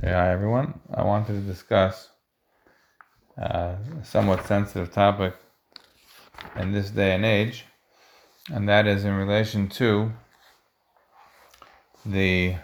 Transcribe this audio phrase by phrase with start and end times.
[0.00, 0.78] Hey, hi everyone.
[0.94, 2.08] I wanted to discuss
[3.36, 5.34] uh, a somewhat sensitive topic
[6.54, 7.64] in this day and age,
[8.52, 10.12] and that is in relation to
[12.06, 12.54] the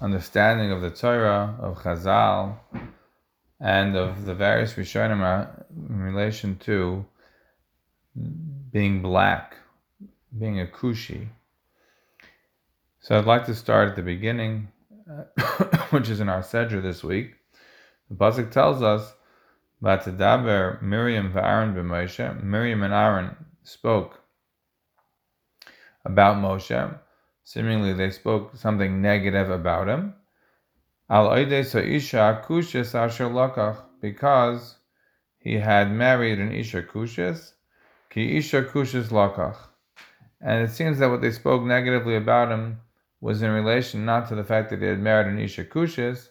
[0.00, 2.56] understanding of the Torah, of Chazal,
[3.60, 5.20] and of the various Rishonim
[5.90, 7.04] in relation to
[8.72, 9.54] being black,
[10.38, 11.28] being a Kushi.
[13.00, 14.68] So I'd like to start at the beginning
[15.90, 17.34] which is in our Sedra this week,
[18.08, 19.14] the Pasuk tells us,
[19.82, 24.20] Vatadaber Miriam v'Aaron b'Moshe, Miriam and Aaron spoke
[26.04, 26.98] about Moshe.
[27.44, 30.14] Seemingly they spoke something negative about him.
[31.08, 34.76] Al Isha Kushis Asher Lakach, because
[35.38, 37.54] he had married an Isha Kushis,
[38.10, 39.56] Ki Isha Kushis Lakach.
[40.40, 42.80] And it seems that what they spoke negatively about him
[43.20, 46.28] was in relation not to the fact that he had married an Isha Kushis,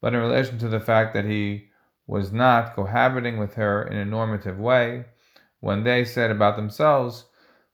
[0.00, 1.68] but in relation to the fact that he
[2.06, 5.04] was not cohabiting with her in a normative way
[5.60, 7.26] when they said about themselves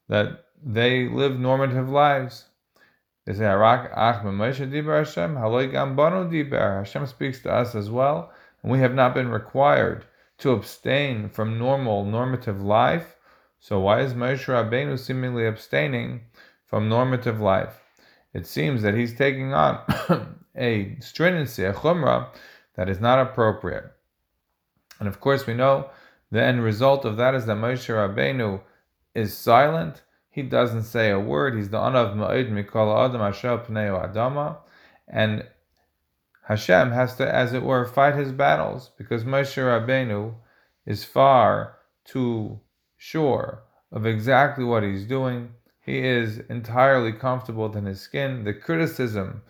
[0.08, 2.44] that they live normative lives.
[3.24, 3.92] They say, Hashem,
[6.50, 10.04] Hashem speaks to us as well, and we have not been required
[10.38, 13.16] to abstain from normal normative life.
[13.60, 16.22] So why is Moshe Rabbeinu seemingly abstaining
[16.64, 17.87] from normative life?
[18.34, 19.80] It seems that he's taking on
[20.56, 22.28] a stringency, a chumrah,
[22.76, 23.84] that is not appropriate.
[25.00, 25.90] And of course, we know
[26.30, 28.60] the end result of that is that Moshe Rabbeinu
[29.14, 30.02] is silent.
[30.30, 31.56] He doesn't say a word.
[31.56, 34.58] He's the anav ma'id mikol adam asher pnei adama,
[35.08, 35.44] and
[36.48, 40.34] Hashem has to, as it were, fight his battles because Moshe Rabbeinu
[40.86, 42.60] is far too
[42.96, 43.62] sure
[43.92, 45.50] of exactly what he's doing
[45.88, 48.44] he is entirely comfortable in his skin.
[48.44, 49.40] The criticism,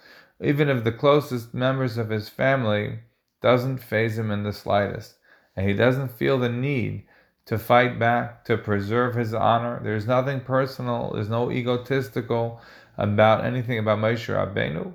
[0.41, 3.01] even of the closest members of his family,
[3.43, 5.17] doesn't faze him in the slightest.
[5.57, 7.05] And he doesn't feel the need
[7.47, 9.81] to fight back, to preserve his honor.
[9.83, 12.61] There's nothing personal, there's no egotistical
[12.97, 14.95] about anything about Moshe Rabbeinu.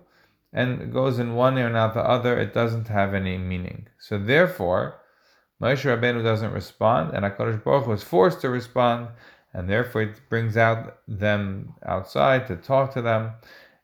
[0.54, 3.88] And goes in one ear and out the other, it doesn't have any meaning.
[4.00, 5.02] So therefore,
[5.62, 9.10] Moshe Rabbeinu doesn't respond, and HaKadosh Baruch was forced to respond
[9.54, 13.32] and therefore it brings out them outside to talk to them.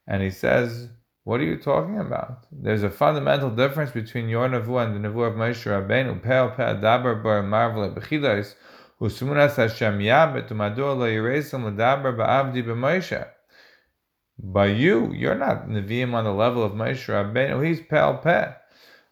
[0.07, 0.90] And he says,
[1.24, 2.46] What are you talking about?
[2.52, 6.22] There's a fundamental difference between your Nevuah and the Nevuah of Moshe Rabbeinu.
[6.24, 8.56] Pe'al pe'al dabar bar marvel b'chidos,
[9.00, 13.28] usumunas Hashem yabet umadur lo yiresim l'dabar ba'avdi b'Moshe.
[14.41, 17.63] By you, you're not Nevi'im on the level of Moshe Rabbeinu.
[17.63, 18.53] He's pe'al pe.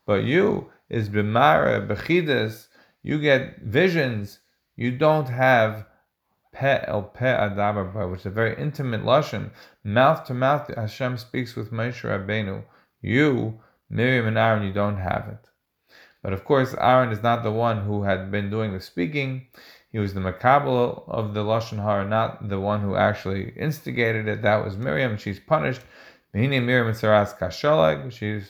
[0.08, 2.68] But you is b'mara, b'chidas.
[3.04, 4.40] You get visions.
[4.76, 5.86] You don't have
[6.58, 9.52] pe el pe adabar, which is a very intimate lashon,
[9.84, 10.74] mouth to mouth.
[10.74, 12.64] Hashem speaks with Moshe Rabbeinu.
[13.02, 13.60] You,
[13.90, 15.50] Miriam and Aaron, you don't have it.
[16.24, 19.48] But of course, Aaron is not the one who had been doing the speaking.
[19.92, 24.42] He was the makabel of the lashon hara, not the one who actually instigated it.
[24.42, 25.18] That was Miriam.
[25.18, 25.82] She's punished.
[26.34, 28.12] Miriam saras kashalag.
[28.12, 28.42] She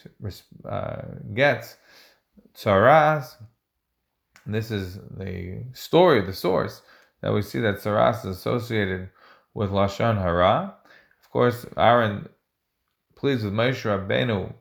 [0.67, 1.01] uh,
[1.33, 1.75] gets
[2.55, 3.35] saras.
[4.45, 6.81] This is the story, the source
[7.21, 9.09] that we see that Saras is associated
[9.53, 10.75] with Lashon Hara.
[11.23, 12.29] Of course, Aaron
[13.15, 14.53] pleads with Moshe Rabbeinu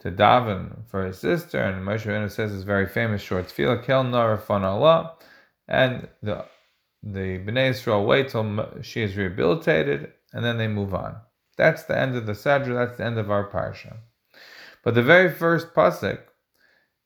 [0.00, 4.04] to daven for his sister, and Moshe Rabbeinu says his very famous short tefillah, Kel
[4.04, 5.14] Nor Allah,
[5.68, 6.44] and the
[7.02, 11.16] the Bnei Israel wait till she is rehabilitated, and then they move on.
[11.56, 13.96] That's the end of the Sadra, that's the end of our parsha.
[14.82, 16.20] But the very first pasuk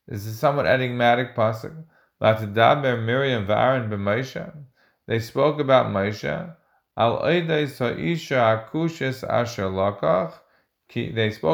[0.09, 1.85] is a somewhat enigmatic pasuk.
[2.21, 4.53] Latidaber Miriam v'Aaron b'Moshe.
[5.11, 6.55] They spoke about Moshe.
[6.97, 7.25] Al.
[7.25, 7.99] They spoke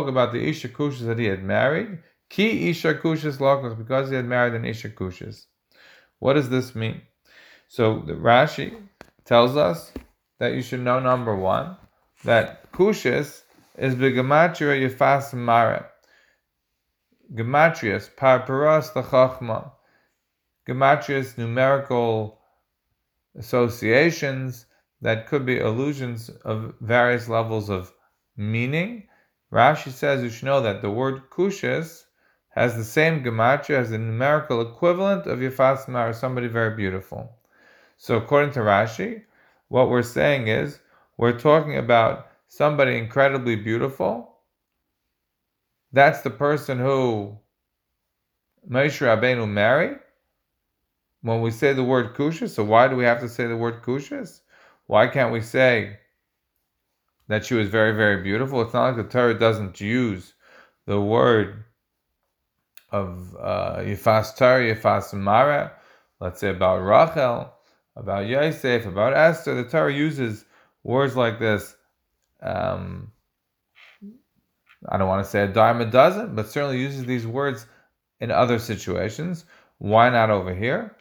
[0.08, 1.98] about the Isha Kushis that he had married.
[2.28, 5.46] Ki Isha Kushis Lakach, because he had married an Isha Kushis.
[6.18, 7.00] What does this mean?
[7.68, 8.76] So the Rashi
[9.24, 9.90] tells us
[10.38, 11.78] that you should know number one
[12.24, 13.44] that Kushis
[13.78, 15.90] is begematria yifas mare.
[17.32, 19.70] Gematrias parparas the chachma.
[20.68, 22.36] Gematrias numerical
[23.38, 24.66] associations
[25.00, 27.92] that could be allusions of various levels of
[28.36, 29.08] meaning.
[29.52, 32.04] Rashi says you should know that the word kushis
[32.50, 37.30] has the same gematria as the numerical equivalent of yafasma or somebody very beautiful.
[37.98, 39.22] So according to Rashi,
[39.68, 40.80] what we're saying is
[41.18, 44.36] we're talking about somebody incredibly beautiful.
[45.92, 47.38] That's the person who
[48.68, 49.98] Moshe Rabbeinu married
[51.26, 52.50] when we say the word kushas.
[52.50, 54.40] So why do we have to say the word kushas?
[54.86, 55.98] Why can't we say
[57.26, 58.62] that she was very, very beautiful?
[58.62, 60.34] It's not like the Torah doesn't use
[60.86, 61.64] the word
[62.92, 65.72] of uh, Yifas Tar, Yifas Mara,
[66.20, 67.52] let's say about Rachel,
[67.96, 70.44] about Yosef, about Esther, the Torah uses
[70.84, 71.74] words like this.
[72.40, 73.10] Um,
[74.88, 77.66] I don't want to say a dime a dozen, but certainly uses these words
[78.20, 79.44] in other situations.
[79.78, 80.96] Why not over here?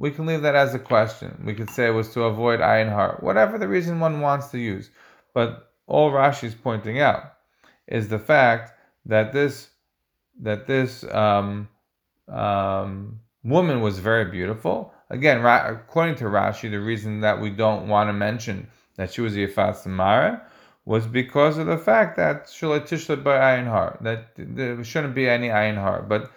[0.00, 1.42] We can leave that as a question.
[1.44, 4.58] We could say it was to avoid ayin har, whatever the reason one wants to
[4.58, 4.88] use.
[5.34, 7.34] But all Rashi is pointing out
[7.86, 8.72] is the fact
[9.04, 9.68] that this
[10.40, 11.68] that this um,
[12.28, 14.94] um, woman was very beautiful.
[15.10, 19.34] Again, according to Rashi, the reason that we don't want to mention that she was
[19.34, 20.40] Yifat Samara
[20.86, 25.48] was because of the fact that Shulatishla by Ayin Har, that there shouldn't be any
[25.48, 26.00] Ayin Har.
[26.00, 26.30] But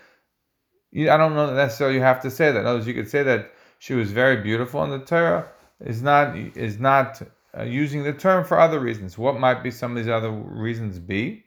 [0.95, 2.59] I don't know that necessarily you have to say that.
[2.59, 5.47] In words, you could say that she was very beautiful, and the Torah
[5.79, 7.21] is not is not
[7.57, 9.17] uh, using the term for other reasons.
[9.17, 11.43] What might be some of these other reasons be?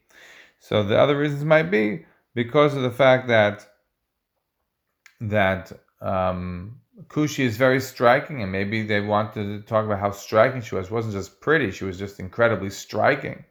[0.58, 2.04] So the other reasons might be
[2.34, 3.68] because of the fact that
[5.20, 10.60] that um, Kushi is very striking, and maybe they wanted to talk about how striking
[10.60, 10.86] she was.
[10.86, 13.44] It wasn't just pretty; she was just incredibly striking.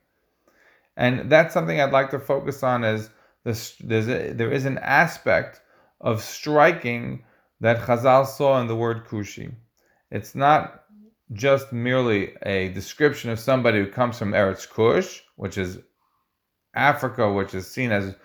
[0.97, 2.83] And that's something I'd like to focus on.
[2.83, 3.09] Is
[3.43, 5.61] this, there is an aspect
[6.05, 7.23] of striking
[7.59, 9.53] that Chazal saw in the word Kushi.
[10.11, 10.83] It's not
[11.33, 15.79] just merely a description of somebody who comes from Eretz Kush, which is
[16.75, 18.15] Africa, which is seen as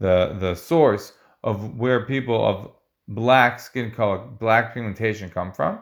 [0.00, 1.12] the the source
[1.44, 2.72] of where people of
[3.06, 5.78] black skin color, black pigmentation come from.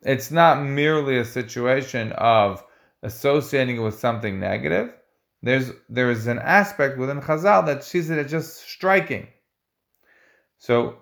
[0.00, 2.64] It's not merely a situation of
[3.02, 4.94] associating it with something negative.
[5.42, 9.28] There's there is an aspect within Chazal that sees it as just striking.
[10.66, 10.96] So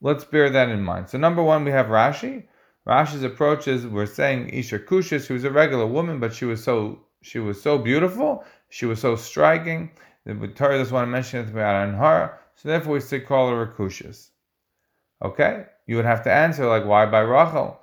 [0.00, 1.10] let's bear that in mind.
[1.10, 2.44] So number one, we have Rashi.
[2.86, 7.00] Rashi's approach is we're saying Isha Kushis, was a regular woman, but she was so
[7.20, 9.90] she was so beautiful, she was so striking.
[10.24, 13.62] The Torah doesn't want to mention it about her, so therefore we say call her
[13.62, 14.30] a Kushis.
[15.24, 15.64] Okay?
[15.88, 17.80] You would have to answer, like, why by Rachel?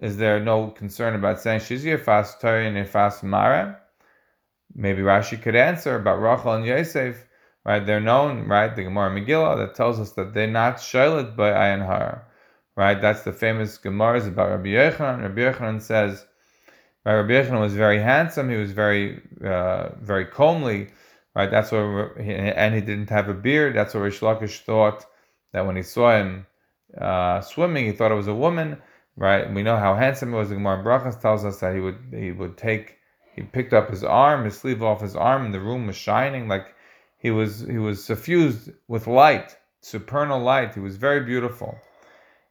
[0.00, 3.78] Is there no concern about saying she's your fast Torah and your fast Mara?
[4.74, 7.24] Maybe Rashi could answer about Rachel and Yosef,
[7.64, 7.84] right?
[7.84, 8.74] They're known, right?
[8.74, 12.26] The Gemara Megillah that tells us that they're not shaylit by Ayin Har,
[12.76, 13.00] right?
[13.00, 15.22] That's the famous Gemara about Rabbi Yochanan.
[15.22, 16.26] Rabbi Yochanan says,
[17.04, 20.88] right, Rabbi Yochanan was very handsome, he was very, uh, very comely,
[21.34, 21.50] right?
[21.50, 21.80] That's what,
[22.18, 23.76] and he didn't have a beard.
[23.76, 25.04] That's what Rish Lakish thought
[25.52, 26.46] that when he saw him,
[27.00, 27.86] uh, swimming.
[27.86, 28.80] He thought it was a woman,
[29.16, 29.52] right?
[29.52, 30.48] We know how handsome he was.
[30.48, 32.98] The Gemara Brachas tells us that he would he would take
[33.34, 36.48] he picked up his arm, his sleeve off his arm, and the room was shining
[36.48, 36.66] like
[37.22, 40.74] he was he was suffused with light, supernal light.
[40.74, 41.78] He was very beautiful,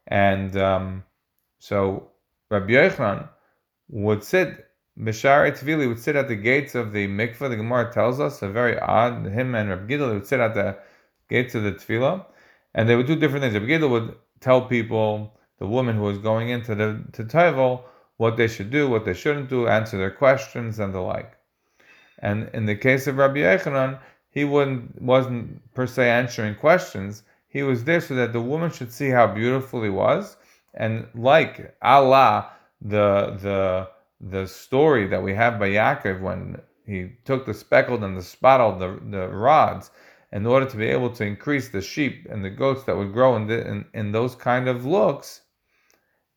[0.07, 1.03] and um,
[1.59, 2.09] so
[2.49, 3.27] Rabbi Yochanan
[3.89, 4.67] would sit.
[4.97, 7.49] Bishari Tvili would sit at the gates of the mikveh.
[7.49, 9.25] The Gemara tells us a very odd.
[9.25, 10.77] Him and Rabbi Gidel would sit at the
[11.29, 12.25] gates of the tefillah,
[12.73, 13.53] and they would do different things.
[13.53, 17.83] Rabbi Gidel would tell people, the woman who was going into the to Tevel,
[18.17, 21.33] what they should do, what they shouldn't do, answer their questions and the like.
[22.19, 23.99] And in the case of Rabbi Yochanan,
[24.31, 27.23] he wouldn't wasn't per se answering questions.
[27.47, 30.37] He was there so that the woman should see how beautiful he was,
[30.73, 32.51] and like Allah,
[32.81, 33.89] the the
[34.19, 38.79] the story that we have by Yaakov when he took the speckled and the spotted
[38.79, 39.91] the, the rods
[40.31, 43.35] in order to be able to increase the sheep and the goats that would grow
[43.35, 45.41] in, the, in, in those kind of looks,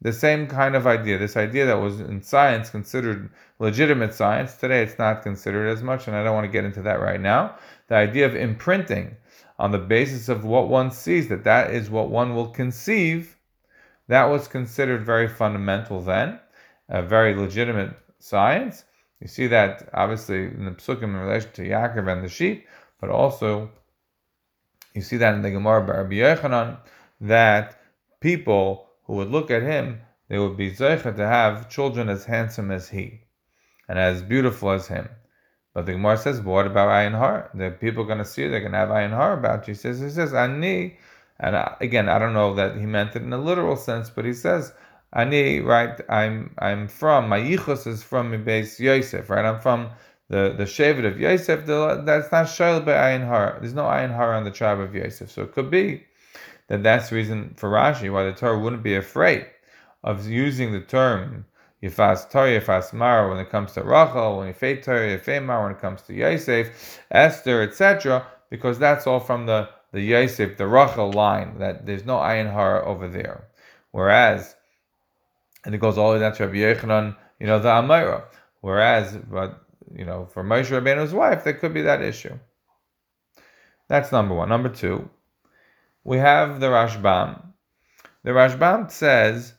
[0.01, 4.83] the same kind of idea, this idea that was in science considered legitimate science, today
[4.83, 7.57] it's not considered as much, and I don't want to get into that right now.
[7.89, 9.17] The idea of imprinting
[9.59, 13.37] on the basis of what one sees, that that is what one will conceive,
[14.09, 16.41] that was considered very fundamental then,
[16.89, 18.85] a very legitimate science.
[19.21, 22.67] You see that obviously in the psukim in relation to Yaakov and the sheep,
[23.01, 23.71] but also
[24.95, 26.79] you see that in the Gemara by Rabbi Yochanan
[27.21, 27.81] that
[28.21, 32.71] people who would look at him, they would be zeicha to have children as handsome
[32.71, 33.21] as he
[33.89, 35.09] and as beautiful as him.
[35.75, 37.51] But the Gemara says, what about ayin har?
[37.53, 39.75] The people are going to see, they're going to have ayin har about you.
[39.75, 40.99] He says, he says, ani,
[41.41, 44.33] and again, I don't know that he meant it in a literal sense, but he
[44.33, 44.73] says,
[45.13, 46.01] ani, right?
[46.09, 49.45] I'm I'm from my yichus is from base Yosef, right?
[49.45, 49.91] I'm from
[50.29, 53.59] the the Shevet of Yosef, the, that's not Shail by Ayin Har.
[53.61, 55.31] There's no Ayin Har on the tribe of Yosef.
[55.31, 56.05] So it could be
[56.69, 59.47] that that's the reason for Rashi why the Torah wouldn't be afraid
[60.05, 61.45] of using the term
[61.85, 65.73] Yifas Torah, Yifas Mara when it comes to Rachel, when Yifei Torah, Yifei Mara when
[65.73, 71.13] it comes to Yosef, Esther, etc., because that's all from the, the Yosef, the Rachel
[71.13, 73.45] line, that there's no Ayin Har over there.
[73.91, 74.57] Whereas,
[75.65, 78.25] and it goes all the way down to Rabbi Yochanan, you know, the Amora.
[78.61, 79.61] Whereas, but
[79.95, 82.39] you know, for Moshe Rabbeinu's wife, there could be that issue.
[83.89, 84.49] That's number one.
[84.49, 85.11] Number two,
[86.03, 87.43] we have the Rashbam.
[88.23, 89.53] The Rashbam says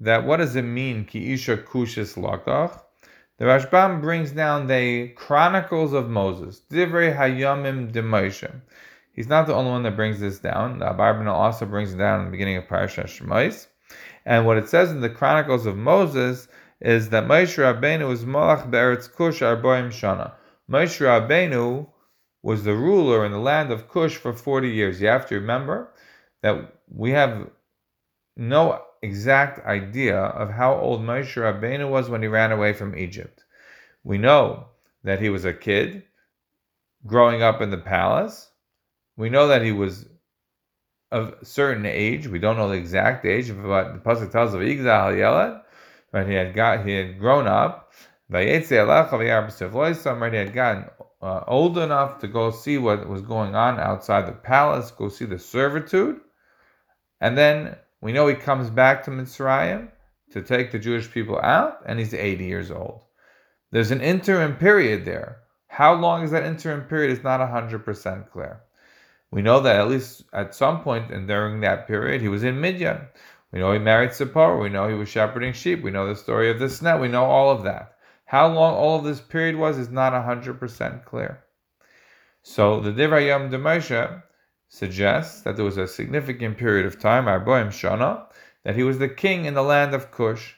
[0.00, 2.80] that what does it mean, ki isha kushis lakach?
[3.38, 8.50] The Rashbam brings down the Chronicles of Moses, Divrei Hayamim de Moshe.
[9.12, 10.78] He's not the only one that brings this down.
[10.78, 13.66] The Abarbanel also brings it down in the beginning of Parashat Shemais.
[14.24, 16.48] And what it says in the Chronicles of Moses
[16.80, 20.32] is that Moshe Rabbeinu was Malach Be'eretz Kush Arboim Shana.
[20.70, 21.86] Moshe Rabbeinu
[22.42, 25.00] was the ruler in the land of Kush for 40 years.
[25.00, 25.92] You have to remember
[26.42, 27.50] that we have
[28.36, 33.44] no exact idea of how old Moshe Rabbeinu was when he ran away from Egypt.
[34.02, 34.68] We know
[35.04, 36.04] that he was a kid
[37.06, 38.50] growing up in the palace.
[39.16, 40.06] We know that he was
[41.12, 42.26] of certain age.
[42.26, 45.62] We don't know the exact age, but the pasuk tells of Igzal Yelad,
[46.10, 47.92] but he had got he had grown up.
[48.30, 50.90] Right, he had gotten
[51.22, 55.26] uh, old enough to go see what was going on outside the palace, go see
[55.26, 56.20] the servitude,
[57.20, 59.88] and then we know he comes back to Mitzrayim
[60.30, 63.00] to take the Jewish people out, and he's 80 years old.
[63.72, 65.38] There's an interim period there.
[65.68, 68.60] How long is that interim period is not 100% clear.
[69.30, 72.60] We know that at least at some point and during that period, he was in
[72.60, 73.00] Midian.
[73.50, 74.60] We know he married Zipporah.
[74.60, 75.82] We know he was shepherding sheep.
[75.82, 77.00] We know the story of the sneh.
[77.00, 77.96] We know all of that.
[78.26, 81.42] How long all of this period was is not 100% clear.
[82.42, 84.22] So the Divrayam de Moshe
[84.74, 88.26] suggests that there was a significant period of time, Arboim Shana,
[88.64, 90.56] that he was the king in the land of Cush.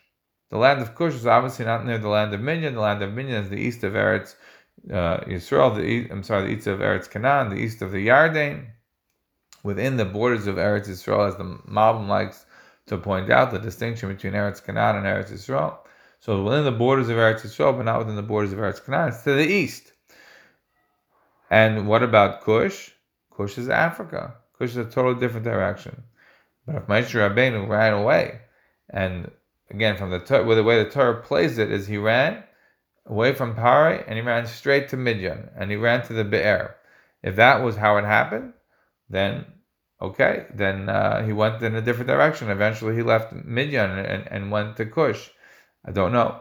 [0.49, 2.75] The land of Cush is obviously not near the land of Midian.
[2.75, 4.35] The land of Midian is the east of Eretz
[4.91, 8.65] uh, Yisrael, the I'm sorry, the east of Eretz Canaan, the east of the Yarden,
[9.63, 12.47] within the borders of Eretz Yisrael, as the Malbim likes
[12.87, 15.77] to point out, the distinction between Eretz Canaan and Eretz Yisrael.
[16.21, 19.09] So within the borders of Eretz Yisrael, but not within the borders of Eretz Canaan,
[19.09, 19.93] it's to the east.
[21.51, 22.96] And what about Cush?
[23.37, 24.35] Kush is Africa.
[24.59, 26.03] Kush is a totally different direction.
[26.67, 28.41] But if Moshe Rabbeinu ran away,
[28.91, 29.31] and
[29.71, 32.43] again, from the well, the way the Torah plays it is he ran
[33.05, 36.77] away from Parai and he ran straight to Midian and he ran to the Be'er.
[37.23, 38.55] If that was how it happened,
[39.09, 39.45] then
[40.01, 42.51] okay, then uh, he went in a different direction.
[42.51, 45.31] Eventually, he left Midian and, and went to Kush.
[45.85, 46.41] I don't know.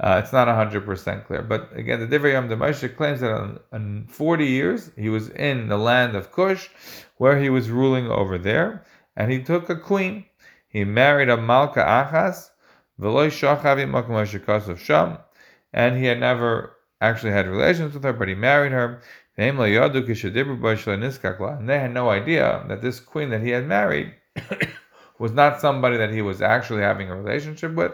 [0.00, 1.42] Uh, it's not 100% clear.
[1.42, 5.76] But again, the Divrei Yom Moshe claims that in 40 years he was in the
[5.76, 6.70] land of Cush,
[7.16, 8.82] where he was ruling over there,
[9.14, 10.24] and he took a queen.
[10.68, 12.48] He married a Malka Achas,
[14.78, 15.18] Sham,
[15.74, 19.02] and he had never actually had relations with her, but he married her.
[19.36, 19.76] And they
[21.78, 24.14] had no idea that this queen that he had married
[25.18, 27.92] was not somebody that he was actually having a relationship with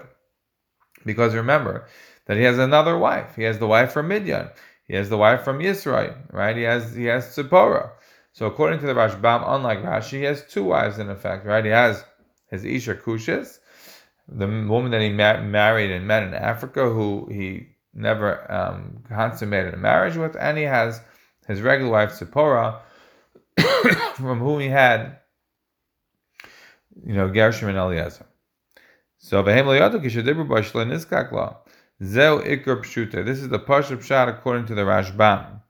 [1.07, 1.87] because remember
[2.27, 3.37] that he has another wife.
[3.37, 4.49] He has the wife from Midian.
[4.85, 6.57] He has the wife from Yisrael, right?
[6.57, 7.91] He has he has Tzipporah.
[8.33, 11.65] So according to the Rashbam, unlike Rashi, he has two wives in effect, right?
[11.65, 12.05] He has
[12.51, 13.59] his Isha Kushis,
[14.29, 19.75] the woman that he ma- married and met in Africa, who he never um, consummated
[19.75, 21.01] a marriage with, and he has
[21.49, 22.81] his regular wife Tzipporah,
[24.15, 25.19] from whom he had,
[27.05, 28.27] you know, Gershom and Eliezer.
[29.29, 29.59] So Zeu
[32.45, 33.25] ikr pshuta.
[33.25, 35.63] This is the pashup shot according to the Rashbam.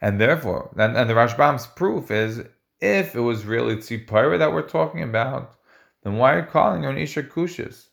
[0.00, 2.44] And therefore, and, and the Rashbam's proof is
[2.80, 5.56] if it was really tzipora that we're talking about,
[6.04, 7.88] then why are you calling her an Isha Kushis?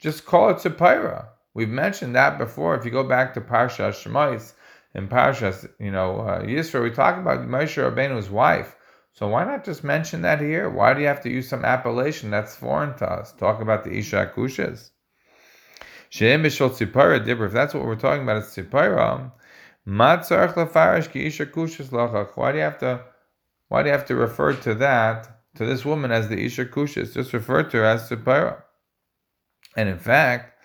[0.00, 1.26] Just call it tzipora.
[1.52, 2.74] We've mentioned that before.
[2.76, 4.54] If you go back to Parsha Shemais,
[4.94, 8.74] in Parsha, you know, uh, Yisro, we talk about Moshe Rabbeinu's wife.
[9.20, 10.70] So why not just mention that here?
[10.70, 13.32] Why do you have to use some appellation that's foreign to us?
[13.32, 14.92] Talk about the Isha Kushas.
[16.10, 17.44] Sheim b'shol tzipara dibra.
[17.44, 19.30] If that's what we're talking about, it's tzipara.
[19.86, 22.34] Matzarch ki Isha Kushas lachach.
[22.34, 23.04] Why do you have to?
[23.68, 27.12] Why do you have to refer to that to this woman as the Isha Kushas?
[27.12, 28.62] Just refer to her as tzipara.
[29.76, 30.64] And in fact,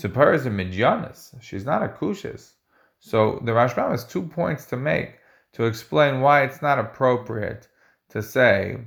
[0.00, 1.40] tzipara is a midyanis.
[1.40, 2.54] She's not a kushas.
[2.98, 5.20] So the Rashbam has two points to make
[5.52, 7.68] to explain why it's not appropriate
[8.16, 8.78] to say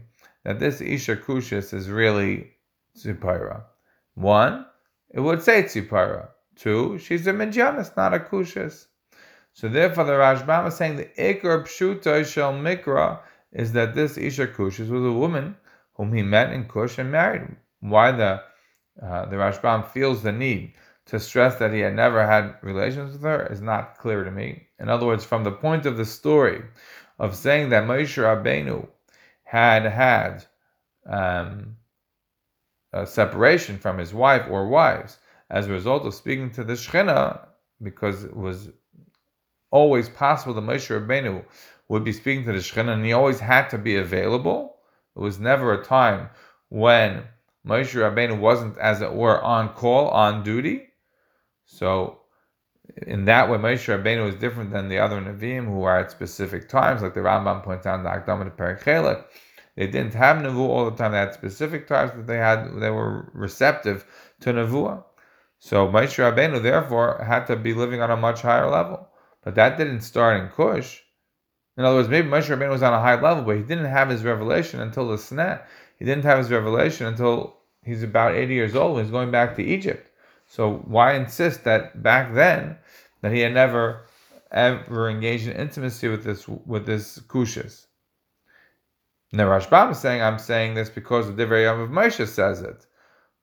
[0.44, 2.52] that this Isha Kushis is really
[2.98, 3.64] Tzipora.
[4.16, 4.66] One,
[5.12, 6.30] it would say Tzipora.
[6.56, 8.88] Two, she's a Midyanis, not a Kushis.
[9.54, 13.20] So therefore, the Rashbam is saying the Ikar Pshuta Shel Mikra
[13.52, 15.56] is that this Isha Kushis was a woman
[15.94, 17.56] whom he met in Kush and married.
[17.82, 18.42] Why the
[19.02, 20.74] uh, the Rashbam feels the need
[21.06, 24.68] to stress that he had never had relations with her is not clear to me.
[24.80, 26.64] In other words, from the point of the story
[27.20, 28.88] of saying that Moshe Rabbeinu
[29.50, 30.46] had had
[31.08, 31.76] um,
[32.94, 35.18] a separation from his wife or wives
[35.50, 37.48] as a result of speaking to the Shechina,
[37.82, 38.70] because it was
[39.72, 41.44] always possible that Moshe Rabbeinu
[41.88, 44.76] would be speaking to the Shekhinah, and he always had to be available.
[45.16, 46.30] It was never a time
[46.70, 47.24] when
[47.66, 50.90] Moshe Rabbeinu wasn't, as it were, on call, on duty.
[51.66, 52.19] So,
[53.08, 56.68] in that way, Moshe Rabbeinu was different than the other Nevi'im who are at specific
[56.68, 59.26] times, like the Rambam points out in the Akdam and the
[59.76, 61.12] They didn't have Nevu all the time.
[61.12, 64.06] They had specific times that they had, they were receptive
[64.42, 65.04] to Nevuah.
[65.60, 69.08] So Moshe Rabbeinu, therefore, had to be living on a much higher level.
[69.44, 71.02] But that didn't start in Kush.
[71.78, 74.10] In other words, maybe Moshe Rabbeinu was on a high level, but he didn't have
[74.10, 75.62] his revelation until the Sneh.
[75.98, 79.56] He didn't have his revelation until he's about 80 years old when he's going back
[79.56, 80.10] to Egypt.
[80.48, 82.78] So why insist that back then
[83.22, 84.06] that he had never
[84.52, 87.88] ever engaged in intimacy with this with this kushas?
[89.32, 92.86] Now Rashbam is saying I'm saying this because the Divrei Yom of Moshe says it,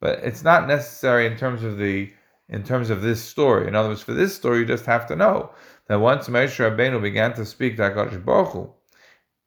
[0.00, 2.12] but it's not necessary in terms of the
[2.48, 3.66] in terms of this story.
[3.66, 5.50] In other words, for this story, you just have to know
[5.88, 8.72] that once Moshe Rabbeinu began to speak to Hakadosh Baruch Hu,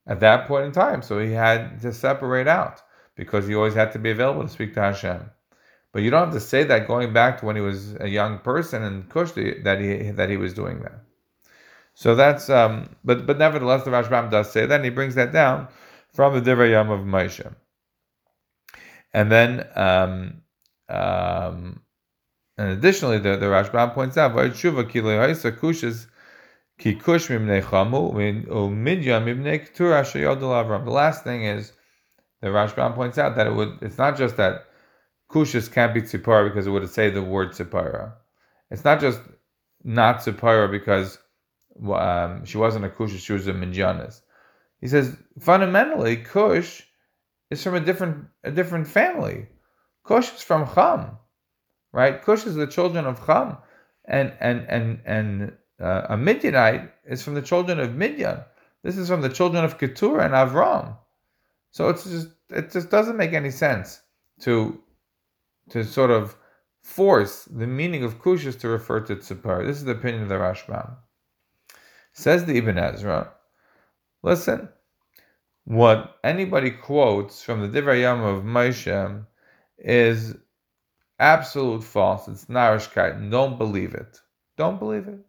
[0.08, 2.82] at that point in time, so he had to separate out
[3.16, 5.30] because he always had to be available to speak to Hashem.
[5.92, 8.40] But you don't have to say that going back to when he was a young
[8.40, 11.04] person in Kush that he that he was doing that.
[11.96, 15.32] So that's um, but but nevertheless the Rashbam does say that and he brings that
[15.34, 15.68] down
[16.14, 17.54] from the Divrei Yom of Moshe.
[19.14, 20.42] And then um,
[20.88, 21.82] um,
[22.58, 24.34] and additionally the, the Rashbam points out
[25.52, 26.08] kushas.
[26.82, 26.94] The
[30.92, 31.74] last thing is
[32.42, 34.69] the Rashbam points out that it would it's not just that
[35.30, 38.14] Kushas can't be Tzipora because it would say the word Tzipora.
[38.72, 39.20] It's not just
[39.84, 41.20] not Tzipora because
[41.94, 44.22] um, she wasn't a Kush, she was a Midyanis.
[44.82, 46.82] He says fundamentally Kush
[47.50, 49.48] is from a different a different family.
[50.04, 51.18] Kush is from Cham,
[51.92, 52.22] right?
[52.22, 53.58] Kush is the children of Cham,
[54.06, 58.40] and and and and uh, a Midianite is from the children of Midian.
[58.84, 60.98] This is from the children of Keturah and Avram.
[61.72, 64.02] So it's just it just doesn't make any sense
[64.42, 64.82] to
[65.70, 66.36] to sort of
[66.84, 69.66] force the meaning of kushas to refer to tzipar.
[69.66, 70.96] This is the opinion of the Rashbam.
[72.14, 73.32] Says the Ibn Ezra,
[74.24, 74.70] listen,
[75.66, 79.26] what anybody quotes from the Divrei Yom of Moshe
[79.78, 80.36] is
[81.20, 82.28] absolute false.
[82.28, 83.30] It's narishkeit.
[83.30, 84.20] Don't believe it.
[84.58, 85.20] Don't believe it.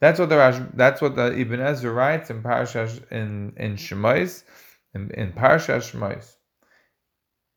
[0.00, 4.42] That's what the Rash, that's what the Ibn Ezra writes in Parashash in in Shemais,
[4.94, 6.34] in, in Parashash Shemais.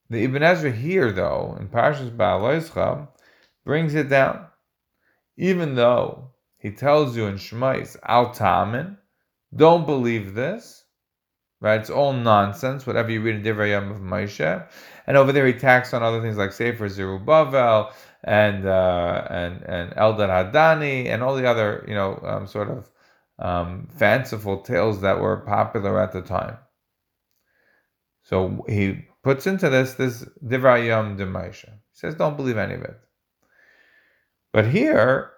[0.10, 3.08] The Ibn Ezra here, though, in Parshas Ba'aloischa,
[3.66, 4.46] brings it down.
[5.38, 8.98] Even though he tells you in Shemais, Al Tamin,
[9.56, 10.84] don't believe this,
[11.60, 11.80] right?
[11.80, 14.68] It's all nonsense, whatever you read in Divrei Yom of Moshe.
[15.08, 17.92] And over there he tacks on other things like Sefer Zerubbabel
[18.24, 22.90] and uh, and and Eldad Hadani and all the other, you know, um, sort of
[23.40, 26.58] um, fanciful tales that were popular at the time.
[28.24, 31.66] So he puts into this this Divrayam de Moshe.
[31.66, 33.00] He says, don't believe any of it.
[34.54, 35.32] But here,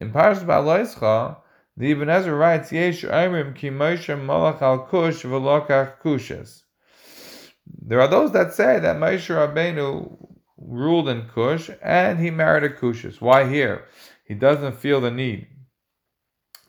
[0.00, 1.36] in Parashat Ba'aloischa,
[1.76, 6.62] the Ibn Ezra writes, Yesh Oimrim ki Moshe malach al kush v'lokach kushes.
[7.66, 10.16] There are those that say that Moshe Rabbeinu
[10.56, 13.20] ruled in Kush and he married a Kushis.
[13.20, 13.84] Why here?
[14.24, 15.46] He doesn't feel the need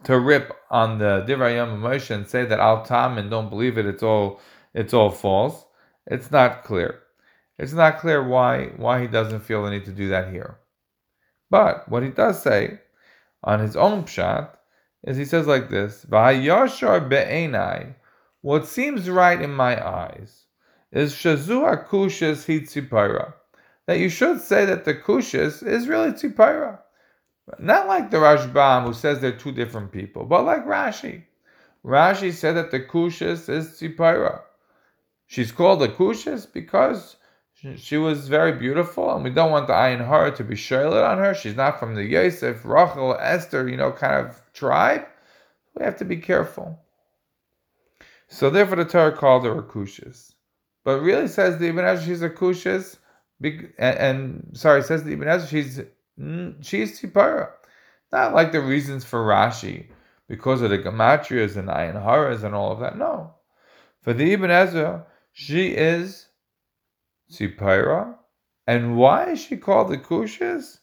[0.04, 3.86] to rip on the Divrayam Moshe and say that Al Tam and don't believe it.
[3.86, 4.42] It's all
[4.74, 5.64] it's all false.
[6.10, 7.02] It's not clear.
[7.60, 10.58] It's not clear why why he doesn't feel the need to do that here.
[11.50, 12.80] But what he does say
[13.44, 14.50] on his own pshat
[15.04, 17.96] is he says like this: "V'hayashar be'enai."
[18.42, 20.46] What seems right in my eyes
[20.92, 23.34] is shazu akushas hitzipira.
[23.88, 26.80] That you should say that the kushas is really tzipira.
[27.60, 31.24] Not like the Rashbam who says they're two different people, but like Rashi.
[31.84, 34.42] Rashi said that the kushas is tzipira.
[35.28, 37.18] She's called a Kushas because
[37.76, 41.18] she was very beautiful, and we don't want the Ayin Hara to be Charlotte on
[41.18, 41.34] her.
[41.34, 45.06] She's not from the Yosef, Rachel, Esther, you know, kind of tribe.
[45.76, 46.80] We have to be careful.
[48.30, 50.34] So therefore, the Torah called her a Kushas.
[50.84, 52.98] But really says the Ibn Ezra she's a Kushas,
[53.44, 55.82] and, and sorry, says the Ibn Ezra she's
[56.62, 57.50] she's Tzipara.
[58.12, 59.88] Not like the reasons for Rashi
[60.30, 62.98] because of the gematrias and ayin haras and all of that.
[62.98, 63.34] No,
[64.02, 65.06] for the Ibn Ezra,
[65.40, 66.30] she is
[67.32, 68.16] Tzipira.
[68.66, 70.80] And why is she called the Kushas?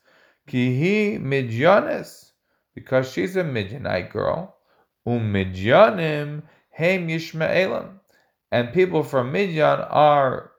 [0.48, 2.30] Kihi Midyanis.
[2.72, 4.56] Because she's a Midianite girl.
[5.08, 7.98] Umidyanim Hem Yishmaelim.
[8.52, 10.52] And people from Midian are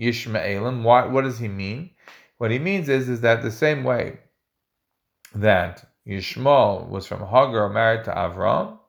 [0.00, 0.82] Yishmaelim.
[0.82, 1.90] Why, what does he mean?
[2.38, 4.18] What he means is, is that the same way
[5.32, 8.80] that Yishmael was from Hagar married to Avram,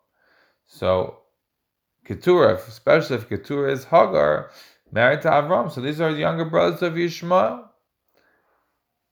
[0.65, 1.19] So
[2.09, 4.49] Keturah, especially if Keturah is Hagar,
[4.91, 5.71] married to Avram.
[5.71, 7.65] So these are the younger brothers of Yishmael.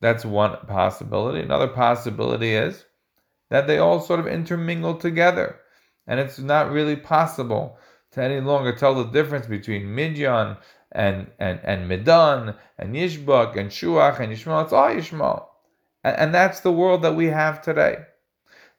[0.00, 1.40] That's one possibility.
[1.40, 2.86] Another possibility is
[3.50, 5.60] that they all sort of intermingle together.
[6.08, 7.78] And it's not really possible
[8.12, 10.56] to any longer tell the difference between Midian
[10.90, 14.64] and, and, and Midan and Yishbak and Shuach and Yishmael.
[14.64, 15.46] It's all Yishmael.
[16.02, 17.98] And, and that's the world that we have today.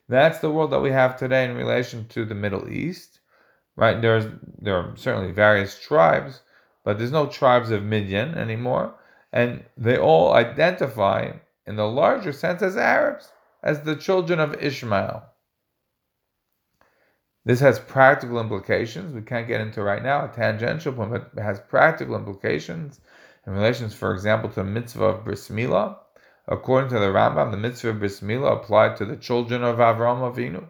[0.10, 3.19] That's the world that we have today in relation to the Middle East.
[3.80, 4.02] Right?
[4.02, 4.26] There's
[4.62, 6.42] there are certainly various tribes,
[6.84, 8.94] but there's no tribes of Midian anymore.
[9.32, 11.32] And they all identify
[11.66, 13.32] in the larger sense as Arabs,
[13.64, 15.24] as the children of Ishmael.
[17.46, 19.14] This has practical implications.
[19.14, 23.00] We can't get into right now a tangential point, but it has practical implications
[23.48, 25.50] in relation, for example, to the mitzvah of bris.
[25.50, 30.68] According to the Rambam, the mitzvah of bris applied to the children of Avram Avinu.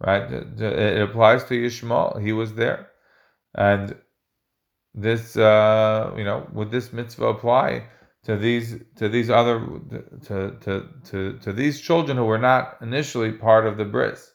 [0.00, 0.32] Right?
[0.32, 2.22] It applies to Yishmael.
[2.22, 2.88] He was there,
[3.54, 3.94] and
[4.94, 7.86] this, uh, you know, would this mitzvah apply
[8.24, 9.60] to these to these other
[10.24, 14.32] to to to to these children who were not initially part of the bris?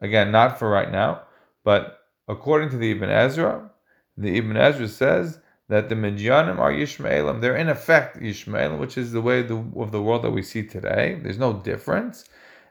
[0.00, 1.22] Again, not for right now,
[1.64, 3.70] but according to the Ibn Ezra,
[4.16, 7.40] the Ibn Ezra says that the Midyanim are Yishmaelim.
[7.40, 10.62] They're in effect Yishmaelim, which is the way the, of the world that we see
[10.62, 11.18] today.
[11.22, 12.24] There's no difference.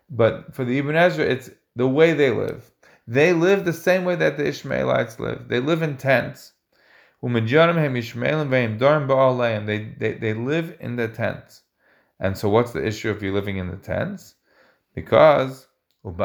[0.09, 2.71] But for the Ibn Ezra, it's the way they live.
[3.07, 5.47] They live the same way that the Ishmaelites live.
[5.47, 6.53] They live in tents.
[7.21, 7.29] They,
[9.97, 11.63] they, they live in the tents.
[12.19, 14.35] And so what's the issue if you're living in the tents?
[14.93, 15.67] Because
[16.01, 16.17] when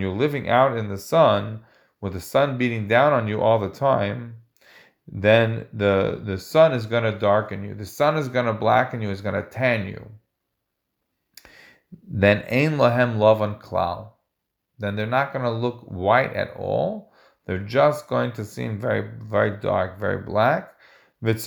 [0.00, 1.60] you're living out in the sun,
[2.00, 4.36] with the sun beating down on you all the time,
[5.08, 7.74] then the, the sun is going to darken you.
[7.74, 10.10] The sun is going to blacken you, it's going to tan you.
[12.08, 14.12] Then ein lahem lavan klal.
[14.78, 17.12] Then they're not going to look white at all.
[17.46, 20.72] They're just going to seem very, very dark, very black
[21.22, 21.44] because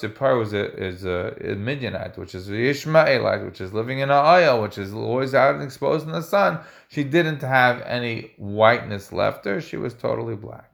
[0.00, 4.14] Zippar was a, is a, Midianite, which is a Ishmaelite, which is living in a
[4.14, 9.12] Ayah, which is always out and exposed in the sun, she didn't have any whiteness
[9.12, 9.60] left her.
[9.60, 10.72] She was totally black.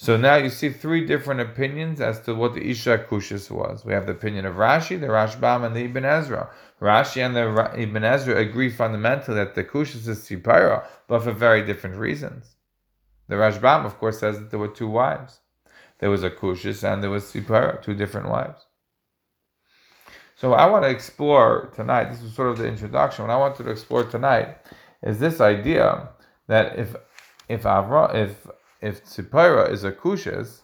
[0.00, 3.84] So now you see three different opinions as to what the Isha Kushis was.
[3.84, 6.50] We have the opinion of Rashi, the Rashbam, and the Ibn Ezra.
[6.80, 11.66] Rashi and the Ibn Ezra agree fundamentally that the Kushis is Sipara, but for very
[11.66, 12.54] different reasons.
[13.26, 15.40] The Rashbam, of course, says that there were two wives.
[15.98, 18.66] There was a Kushis and there was Sipara, two different wives.
[20.36, 23.26] So I want to explore tonight, this is sort of the introduction.
[23.26, 24.58] What I wanted to explore tonight
[25.02, 26.10] is this idea
[26.46, 26.94] that if
[27.48, 28.46] if Avra, if
[28.80, 30.60] if Tzipora is a Kushis,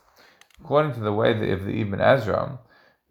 [0.60, 2.58] according to the way of the Ibn Ezra,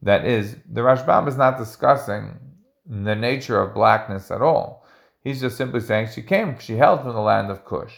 [0.02, 2.40] that is, the Rashbam is not discussing
[2.86, 4.86] the nature of blackness at all.
[5.22, 7.94] He's just simply saying she came, she hailed from the land of Kush.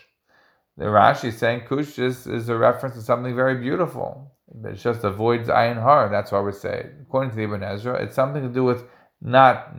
[0.78, 4.32] The Rashi is saying Kush is, is a reference to something very beautiful.
[4.64, 6.10] It just avoids ayin har.
[6.10, 8.84] That's why we say, according to the Ibn Ezra, it's something to do with
[9.22, 9.76] not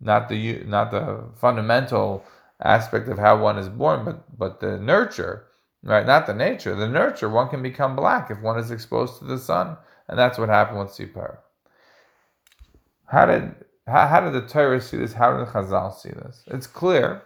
[0.00, 2.24] not the not the fundamental
[2.62, 5.47] aspect of how one is born, but but the nurture,
[5.82, 6.06] right?
[6.06, 6.74] Not the nature.
[6.74, 7.28] The nurture.
[7.28, 9.76] One can become black if one is exposed to the sun,
[10.08, 11.38] and that's what happened with Sipar.
[13.06, 13.54] How did
[13.86, 15.14] how, how did the Torah see this?
[15.14, 16.44] How did the Chazal see this?
[16.48, 17.22] It's clear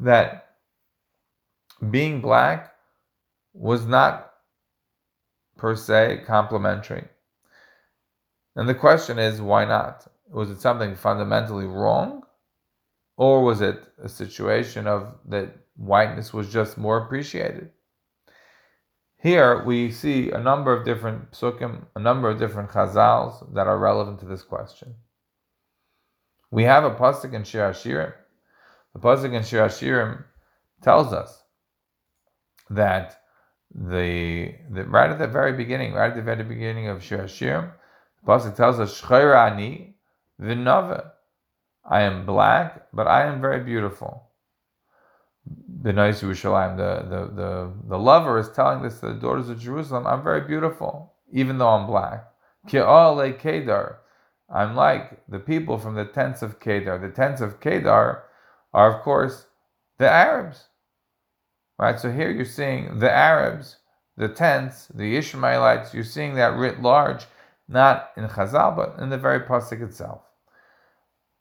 [0.00, 0.54] that
[1.90, 2.72] being black
[3.52, 4.32] was not
[5.56, 7.04] per se complimentary.
[8.56, 10.06] And the question is, why not?
[10.30, 12.22] Was it something fundamentally wrong?
[13.16, 17.70] Or was it a situation of that whiteness was just more appreciated?
[19.24, 23.78] Here we see a number of different psukim, a number of different chazals that are
[23.78, 24.96] relevant to this question.
[26.50, 28.12] We have a pasuk in Shir Hashirim.
[28.92, 30.24] The pasuk in Shir Hashirim
[30.82, 31.42] tells us
[32.68, 33.22] that
[33.74, 37.72] the, the right at the very beginning, right at the very beginning of Shir Hashirim,
[38.22, 39.94] the pasuk tells us Shchairani
[40.40, 41.12] v'nava.
[41.84, 44.30] I am black, but I am very beautiful.
[45.84, 49.60] The nice Yerushalayim, the, the, the, the lover is telling this to the daughters of
[49.60, 52.24] Jerusalem, I'm very beautiful, even though I'm black.
[52.66, 53.98] Kedar.
[54.48, 56.96] I'm like the people from the tents of Kedar.
[56.98, 58.24] The tents of Kedar
[58.72, 59.44] are, of course,
[59.98, 60.68] the Arabs.
[61.78, 62.00] Right?
[62.00, 63.76] So here you're seeing the Arabs,
[64.16, 67.26] the tents, the Ishmaelites, you're seeing that writ large,
[67.68, 70.22] not in Chazal, but in the very Pasuk itself.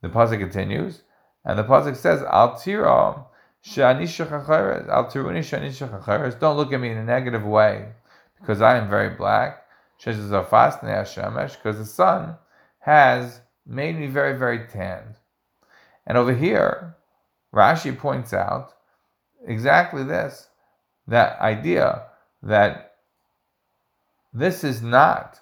[0.02, 1.04] The Pasuk continues,
[1.46, 3.24] and the Pasuk says, Al tira
[6.36, 7.94] don't look at me in a negative way,
[8.40, 9.66] because I am very black.
[9.98, 12.36] Because the sun
[12.80, 15.16] has made me very, very tanned.
[16.06, 16.98] And over here,
[17.54, 18.74] Rashi points out
[19.48, 20.50] exactly this
[21.08, 22.04] that idea
[22.42, 22.96] that
[24.34, 25.40] this is not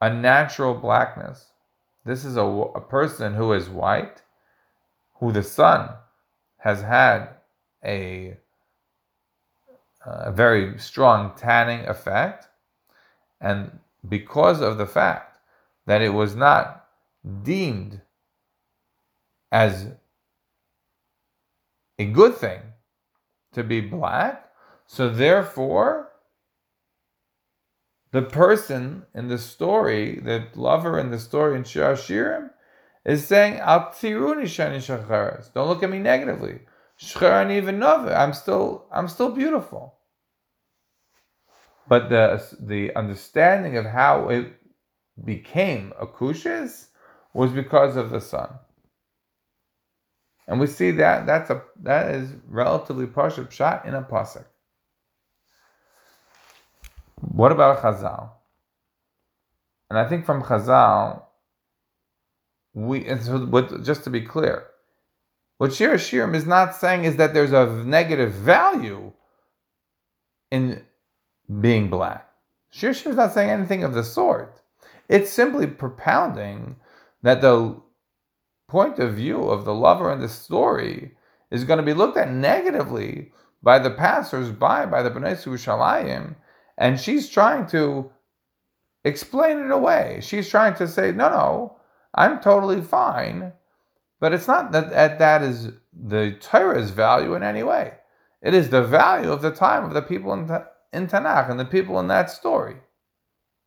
[0.00, 1.52] a natural blackness.
[2.06, 4.22] This is a, a person who is white,
[5.16, 5.90] who the sun
[6.66, 7.28] has had
[7.84, 8.36] a,
[10.04, 12.48] a very strong tanning effect.
[13.40, 15.38] And because of the fact
[15.86, 16.84] that it was not
[17.44, 18.00] deemed
[19.52, 19.92] as
[22.00, 22.62] a good thing
[23.52, 24.50] to be black,
[24.88, 26.10] so therefore
[28.10, 32.50] the person in the story, the lover in the story in Shir Shirim,
[33.06, 36.60] is saying, Al shani Don't look at me negatively.
[37.00, 39.94] even I'm still I'm still beautiful.
[41.88, 44.52] But the the understanding of how it
[45.24, 46.88] became akushes
[47.32, 48.48] was because of the sun.
[50.48, 54.46] And we see that that's a that is relatively partial shot in a pasuk.
[57.20, 58.30] What about Chazal?
[59.90, 61.22] And I think from Chazal,
[62.76, 64.66] we and so just to be clear,
[65.56, 69.12] what Shir Shirim is not saying is that there's a negative value
[70.50, 70.84] in
[71.60, 72.28] being black.
[72.70, 74.60] Shir Shirim is not saying anything of the sort.
[75.08, 76.76] It's simply propounding
[77.22, 77.80] that the
[78.68, 81.16] point of view of the lover in the story
[81.50, 86.34] is going to be looked at negatively by the passers-by, by the Bnei Yerushalayim,
[86.76, 88.10] and she's trying to
[89.04, 90.18] explain it away.
[90.20, 91.76] She's trying to say, no, no,
[92.16, 93.52] I'm totally fine.
[94.18, 97.92] But it's not that, that that is the Torah's value in any way.
[98.40, 100.50] It is the value of the time of the people in,
[100.92, 102.76] in Tanakh and the people in that story.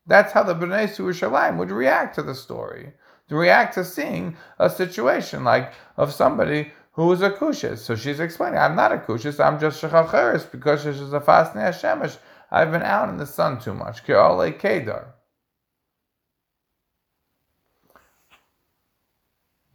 [0.07, 2.93] That's how the Bnei Yerushalayim would react to the story,
[3.27, 7.77] to react to seeing a situation like of somebody who is a kushis.
[7.77, 12.17] So she's explaining, I'm not a kushis, I'm just shechacheres because she's a fasting Hashemesh.
[12.49, 14.03] I've been out in the sun too much.
[14.03, 15.13] Ke'ole kedar.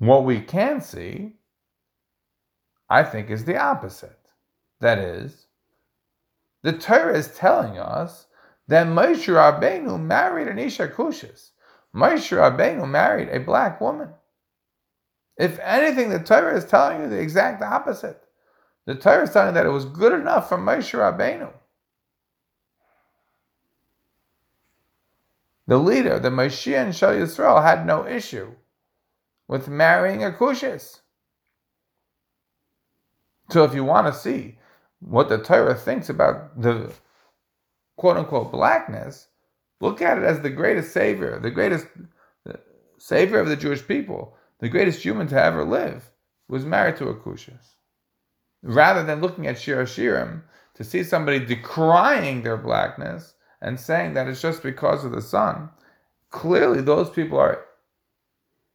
[0.05, 1.33] What we can see,
[2.91, 4.19] I think, is the opposite.
[4.81, 5.47] That is,
[6.63, 8.27] the Torah is telling us
[8.69, 11.53] that Moshe Rabbeinu married an Isha Kushis.
[11.97, 14.11] Moshe Rabbeinu married a black woman.
[15.39, 18.23] If anything, the Torah is telling you the exact opposite.
[18.85, 21.51] The Torah is telling you that it was good enough for Moshe Rabbeinu.
[25.67, 28.55] The leader, the Moshe and Shal Yisrael, had no issue
[29.49, 31.01] with marrying a Kushis.
[33.51, 34.59] So if you want to see
[35.01, 36.93] what the Torah thinks about the
[37.97, 39.29] quote unquote blackness,
[39.81, 41.87] look at it as the greatest savior, the greatest
[42.99, 46.11] savior of the Jewish people, the greatest human to ever live,
[46.49, 47.75] was married to a Kushis.
[48.63, 50.43] Rather than looking at Shir Shirim
[50.75, 55.69] to see somebody decrying their blackness and saying that it's just because of the sun,
[56.31, 57.64] clearly those people are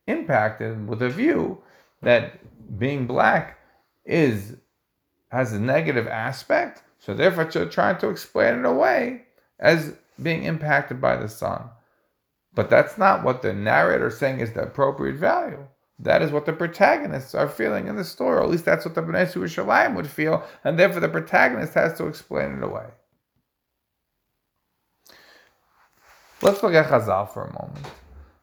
[0.10, 1.62] impacted with a view
[2.02, 2.39] that
[2.78, 3.60] being black
[4.06, 4.56] is
[5.32, 9.24] has a negative aspect, so therefore they're trying to explain it away
[9.60, 11.69] as being impacted by the sun.
[12.54, 15.67] But that's not what the narrator saying is the appropriate value.
[16.00, 18.95] That is what the protagonists are feeling in the story, or at least that's what
[18.95, 22.86] the Bnei Yerushalayim would feel, and therefore the protagonist has to explain it away.
[26.41, 27.86] Let's look at Chazal for a moment.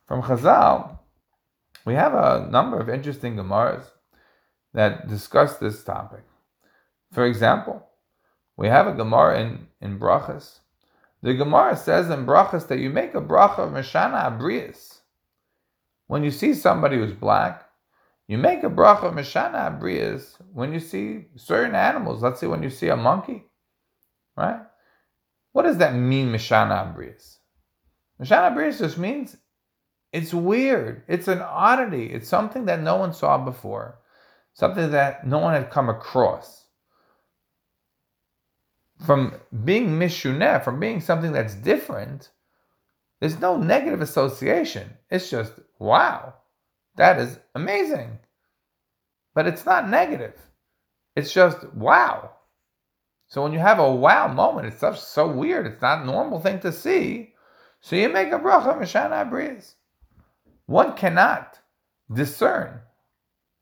[0.07, 0.99] From Chazal,
[1.87, 3.85] we have a number of interesting Gemaras
[4.75, 6.25] that discuss this topic.
[7.13, 7.87] For example,
[8.57, 10.59] we have a Gemara in, in Brachas.
[11.23, 14.99] The Gemara says in Brachas that you make a bracha of Meshana Abrias.
[16.09, 17.65] When you see somebody who's black,
[18.29, 22.23] you make a bracha of Meshana Abrias when you see certain animals.
[22.23, 23.45] Let's say when you see a monkey,
[24.37, 24.61] right?
[25.53, 27.39] What does that mean, Meshana Abrias?
[28.21, 29.37] Mashana Abrius just means
[30.13, 31.03] it's weird.
[31.09, 32.07] It's an oddity.
[32.07, 33.99] It's something that no one saw before,
[34.55, 36.65] something that no one had come across.
[39.05, 42.31] From being mishuneh, from being something that's different,
[43.21, 44.89] there's no negative association.
[45.11, 46.35] It's just, wow,
[46.97, 48.19] that is amazing.
[49.35, 50.35] But it's not negative.
[51.15, 52.31] It's just, wow.
[53.29, 55.67] So when you have a wow moment, it's such so weird.
[55.67, 57.35] It's not a normal thing to see.
[57.81, 59.75] So you make a bracha mishana abrias.
[60.67, 61.59] One cannot
[62.13, 62.81] discern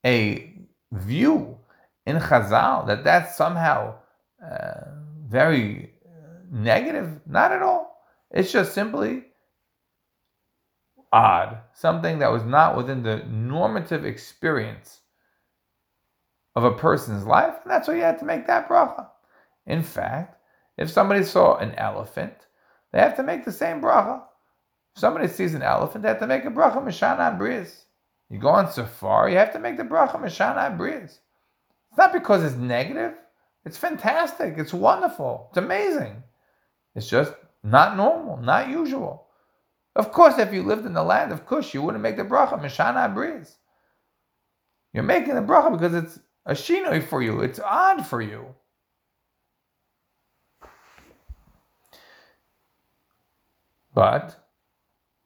[0.05, 0.53] a
[0.93, 1.59] view
[2.07, 3.95] in Chazal that that's somehow
[4.45, 4.81] uh,
[5.27, 5.95] very
[6.51, 7.21] negative.
[7.27, 7.99] Not at all.
[8.31, 9.25] It's just simply
[11.13, 15.01] odd, something that was not within the normative experience
[16.57, 19.09] of a person's life, and that's why you had to make that bracha.
[19.67, 20.37] In fact,
[20.77, 22.35] if somebody saw an elephant,
[22.93, 24.23] they have to make the same bracha.
[24.97, 27.85] Somebody sees an elephant, they have to make a bracha mishana briz.
[28.31, 31.19] You go on safari, you have to make the bracha mishana briz.
[31.91, 33.15] It's not because it's negative.
[33.65, 34.55] It's fantastic.
[34.59, 35.47] It's wonderful.
[35.51, 36.23] It's amazing.
[36.95, 39.27] It's just not normal, not usual.
[39.97, 42.61] Of course, if you lived in the land of Cush, you wouldn't make the bracha
[42.61, 43.55] mishana briz.
[44.93, 47.41] You're making the bracha because it's a shinoi for you.
[47.41, 48.55] It's odd for you.
[53.95, 54.44] But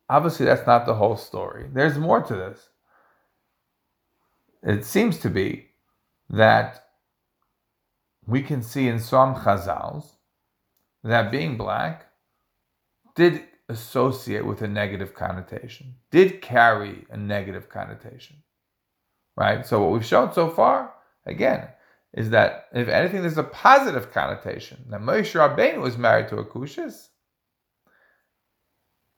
[0.09, 1.67] obviously, that's not the whole story.
[1.73, 2.69] There's more to this.
[4.63, 5.69] It seems to be
[6.31, 6.89] that
[8.27, 10.13] we can see in some chazals
[11.05, 12.07] that being black
[13.15, 18.37] did associate with a negative connotation, did carry a negative connotation.
[19.37, 19.65] Right?
[19.65, 20.93] So, what we've shown so far,
[21.27, 21.69] again,
[22.13, 24.85] is that if anything, there's a positive connotation.
[24.89, 27.09] That Moshe Rabbeinu was married to a Cushis.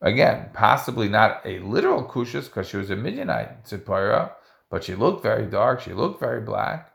[0.02, 4.32] Again, possibly not a literal Cushis because she was a Midianite Zipporah,
[4.70, 6.92] but she looked very dark, she looked very black.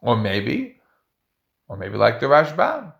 [0.00, 0.80] Or maybe,
[1.68, 2.92] or maybe like the Rashbam,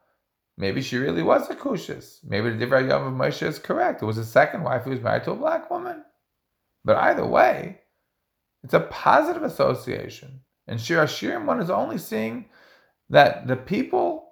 [0.62, 2.18] Maybe she really was a Kushis.
[2.22, 4.00] Maybe the Divrei Yom of Moshe is correct.
[4.00, 6.04] It was a second wife who was married to a black woman.
[6.84, 7.80] But either way,
[8.62, 10.42] it's a positive association.
[10.68, 12.44] And Shir Hashirim, one is only seeing
[13.10, 14.28] that the people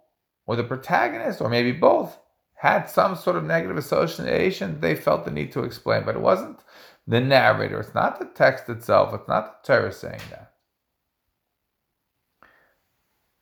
[0.46, 2.16] or the protagonist, or maybe both,
[2.60, 6.04] had some sort of negative association they felt the need to explain.
[6.04, 6.60] But it wasn't
[7.06, 7.80] the narrator.
[7.80, 9.14] It's not the text itself.
[9.14, 10.52] It's not the Torah saying that.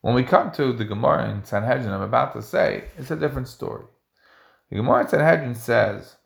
[0.02, 3.48] When we come to the Gemara in Sanhedrin, I'm about to say, it's a different
[3.48, 3.86] story.
[4.70, 6.16] The Gemara in Sanhedrin says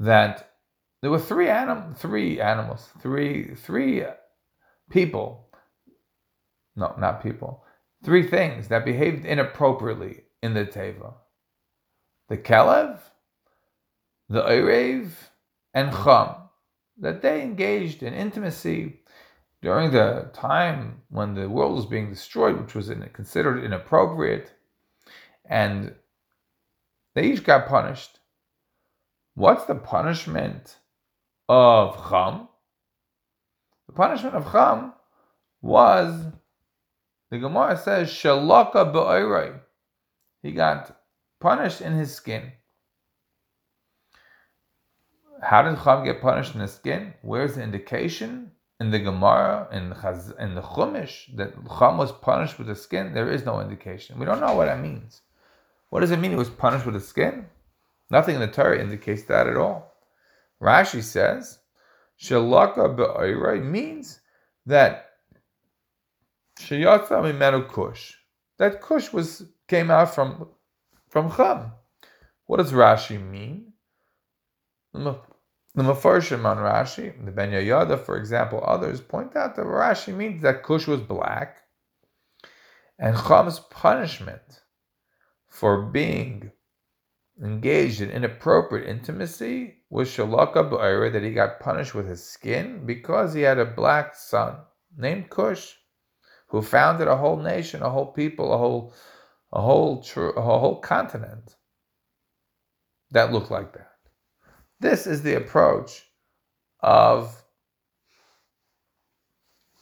[0.00, 0.50] that
[1.00, 4.04] there were three anim- three animals, three three
[4.90, 5.48] people.
[6.74, 7.64] No, not people.
[8.04, 11.14] Three things that behaved inappropriately in the teva:
[12.30, 12.98] the kelev,
[14.30, 15.10] the orev,
[15.74, 16.36] and chum.
[16.98, 19.00] That they engaged in intimacy
[19.62, 24.52] during the time when the world was being destroyed, which was considered inappropriate,
[25.44, 25.94] and
[27.14, 28.18] they each got punished.
[29.34, 30.76] What's the punishment
[31.48, 32.48] of Cham?
[33.86, 34.92] The punishment of Cham
[35.62, 36.26] was,
[37.30, 39.58] the Gemara says, Shalaka ba'oirei.
[40.42, 40.99] He got
[41.40, 42.52] punished in his skin.
[45.42, 47.14] How did Cham get punished in his skin?
[47.22, 48.52] Where's the indication?
[48.80, 53.12] in the Gemara, in, Chaz, in the Chumash, that Cham was punished with the skin,
[53.12, 54.18] there is no indication.
[54.18, 55.20] We don't know what that means.
[55.90, 57.46] What does it mean he was punished with the skin?
[58.10, 59.94] Nothing in the Torah indicates that at all.
[60.62, 61.58] Rashi says,
[62.18, 64.20] Shalaka be'oirei means
[64.64, 65.10] that
[66.58, 68.14] Shayatza mimenu kush.
[68.58, 70.48] That kush was came out from
[71.10, 71.72] from Cham.
[72.46, 73.74] What does Rashi mean?
[74.92, 75.20] The
[75.76, 80.64] Mefarshim on Rashi, the Ben Yehoyada, for example, others point out that Rashi means that
[80.64, 81.58] Cush was black,
[82.98, 84.62] and Cham's punishment
[85.48, 86.50] for being
[87.42, 93.32] engaged in inappropriate intimacy was Shalaka Ba'ira, that he got punished with his skin because
[93.32, 94.56] he had a black son
[94.96, 95.76] named Cush,
[96.48, 98.92] who founded a whole nation, a whole people, a whole,
[99.52, 101.56] a whole, a whole continent
[103.10, 103.90] that looked like that.
[104.78, 106.04] This is the approach
[106.80, 107.42] of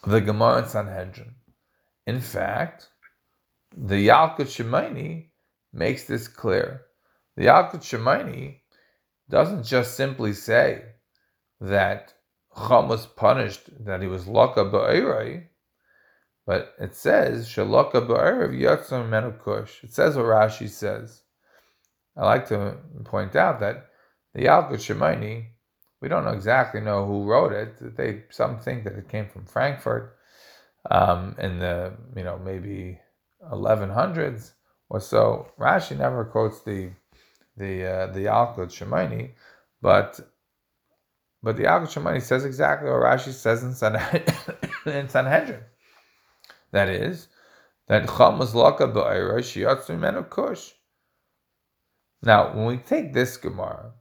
[0.04, 1.34] the Gemara and Sanhedrin.
[2.06, 2.88] In fact,
[3.76, 5.30] the Yalkut Shimoni
[5.72, 6.82] makes this clear.
[7.36, 8.60] The Yalkut Shimoni
[9.28, 10.82] doesn't just simply say
[11.60, 12.14] that
[12.56, 15.46] Cham was punished, that he was laka ba'irei,
[16.48, 19.84] but it says shalaka ba'irav yatzam menukush.
[19.84, 21.22] It says what Rashi says.
[22.16, 23.88] I like to point out that
[24.32, 25.48] the Yalkut Shimoni,
[26.00, 27.96] we don't exactly know who wrote it.
[27.98, 30.16] They some think that it came from Frankfurt
[30.90, 32.98] um, in the you know maybe
[33.52, 34.52] 1100s
[34.88, 35.52] or so.
[35.60, 36.92] Rashi never quotes the
[37.58, 39.32] the uh, the Yalkut Shimoni,
[39.82, 40.18] but
[41.42, 44.24] but the Yalkut Shimoni says exactly what Rashi says in, Sanhedrin.
[44.86, 45.60] in Sanhedrin.
[46.70, 47.28] That is,
[47.88, 50.72] that Cham was laka ba'ira shiyatsu menu kush.
[52.22, 53.92] Now, when we take this Gemara,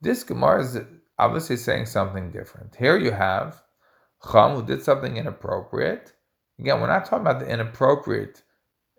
[0.00, 0.78] this Gemara is
[1.18, 2.76] obviously saying something different.
[2.76, 3.62] Here you have
[4.32, 6.12] Cham who did something inappropriate.
[6.58, 8.42] Again, we're not talking about the inappropriate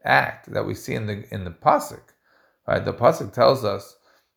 [0.05, 2.01] act that we see in the in the pasuk.
[2.67, 2.83] Right?
[2.83, 3.95] The pasuk tells us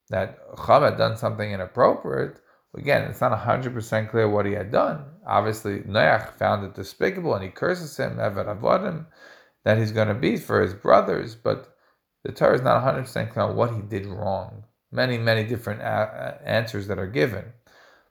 [0.09, 2.41] that Chum had done something inappropriate,
[2.75, 5.05] again, it's not 100% clear what he had done.
[5.27, 10.61] Obviously, Noach found it despicable and he curses him, that he's going to be for
[10.61, 11.77] his brothers, but
[12.25, 14.65] the Torah is not 100% clear on what he did wrong.
[14.91, 17.53] Many, many different a- answers that are given.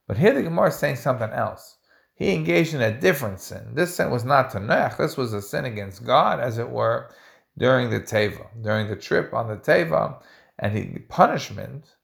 [0.08, 1.78] But here the Gemara is saying something else.
[2.14, 3.74] He engaged in a different sin.
[3.74, 7.10] This sin was not to Noach, this was a sin against God, as it were,
[7.58, 10.22] during the Teva, during the trip on the Teva.
[10.60, 11.96] And the punishment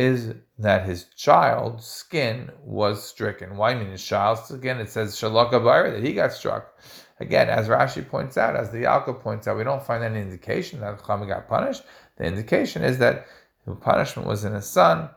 [0.00, 3.58] is that his child's skin was stricken.
[3.58, 4.78] Why I mean his child's skin?
[4.78, 6.78] It says Shalaka that he got struck.
[7.20, 10.80] Again, as Rashi points out, as the Yalka points out, we don't find any indication
[10.80, 11.82] that Chama got punished.
[12.16, 13.26] The indication is that
[13.66, 15.10] the punishment was in his son,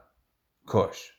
[0.67, 1.11] Cush.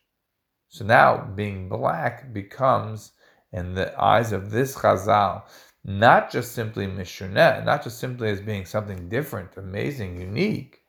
[0.69, 3.13] So now being black becomes,
[3.51, 5.45] in the eyes of this Chazal,
[5.85, 10.84] not just simply Mishuneh, not just simply as being something different, amazing, unique,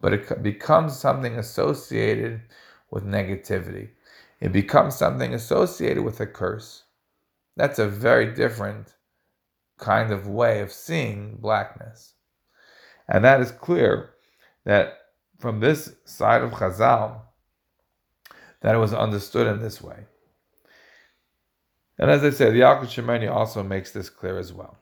[0.00, 2.42] but it becomes something associated
[2.90, 3.90] with negativity.
[4.40, 6.84] It becomes something associated with a curse.
[7.56, 8.94] That's a very different
[9.78, 12.14] kind of way of seeing blackness.
[13.08, 14.10] And that is clear
[14.64, 14.98] that
[15.38, 17.20] from this side of Chazal,
[18.60, 20.06] that it was understood in this way.
[21.98, 24.76] And as I said, the Yalkut Shimoni also makes this clear as well.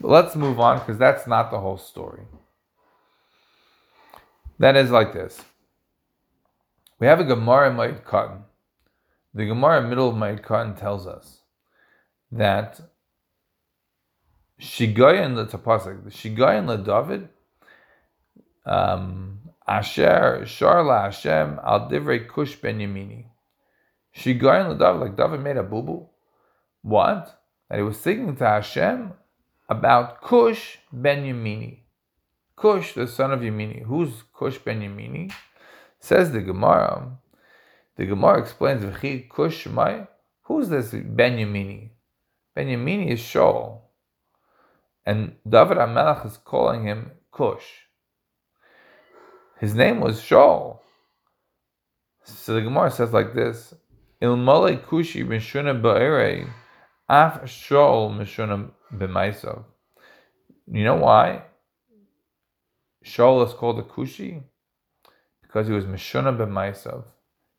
[0.00, 2.22] But let's move on because that's not the whole story.
[4.60, 5.42] That is like this.
[6.98, 8.42] We have a Gemara in Moed.
[9.32, 11.40] The Gemara middle of Moed Katan tells us
[12.30, 12.78] that
[14.60, 17.30] Shigayan the Tapasik, the Shigayan le David,
[18.66, 23.24] um, Asher Sharla Hashem al Divrei Kush Ben Yamini.
[24.14, 26.06] Shigayan le David, like David made a boo boo.
[26.82, 27.42] What?
[27.70, 29.14] That he was singing to Hashem
[29.70, 31.79] about Kush Ben Yamini.
[32.60, 33.86] Kush, the son of Yamini.
[33.86, 35.32] Who's Kush Ben Yamini?
[35.98, 37.16] Says the Gemara.
[37.96, 40.06] The Gemara explains, V'chi Kush Mai.
[40.42, 41.92] Who's this Ben Yamini?
[42.54, 43.80] Ben Yamini is Shaul.
[45.06, 47.64] And David HaMelech is calling him Kush.
[49.58, 50.80] His name was Shaul.
[52.24, 53.72] So the Gemara says like this,
[54.20, 56.46] Il Ilmale Kushi Mishuna Ba'ere,
[57.08, 59.64] Af Shaul Mishuna B'maisav.
[60.70, 61.44] You know why?
[63.04, 64.42] Shaul is called a Kushi
[65.42, 67.04] because he was Mishuna B'maisav.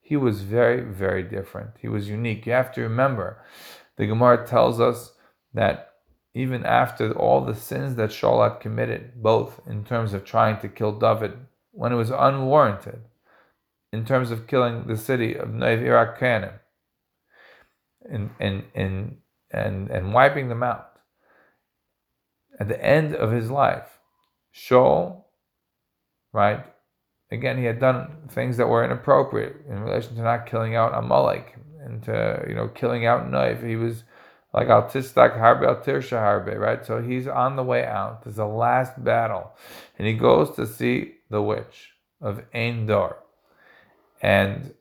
[0.02, 1.72] He was very, very different.
[1.80, 2.46] He was unique.
[2.46, 3.44] You have to remember,
[3.98, 5.14] the Gemara tells us
[5.54, 5.94] that
[6.34, 10.70] even after all the sins that Shaul had committed, both in terms of trying to
[10.70, 11.34] kill David
[11.72, 13.02] when it was unwarranted,
[13.92, 16.54] in terms of killing the city of Iraq Kanim,
[18.10, 19.18] and, and, and,
[19.52, 20.88] and, and wiping them out.
[22.60, 24.00] At the end of his life,
[24.54, 25.20] Shaul,
[26.34, 26.66] right?
[27.32, 31.56] Again, he had done things that were inappropriate in relation to not killing out Amalek
[31.84, 33.66] and to, you know, killing out Neiv.
[33.66, 34.04] He was
[34.54, 36.86] like Altistak Harbe Altirsha Harbe, right?
[36.86, 38.24] So he's on the way out.
[38.24, 39.54] There's a last battle.
[39.98, 43.18] And he goes to see the witch of Ein Dor.
[44.22, 44.74] And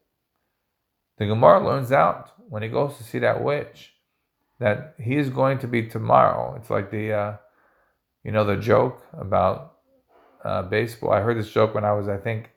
[1.19, 3.93] the Gemara learns out when he goes to see that witch
[4.59, 6.55] that he is going to be tomorrow.
[6.57, 7.37] It's like the, uh,
[8.25, 9.77] you know, the joke about
[10.45, 11.13] uh, baseball.
[11.13, 12.51] I heard this joke when I was, I think,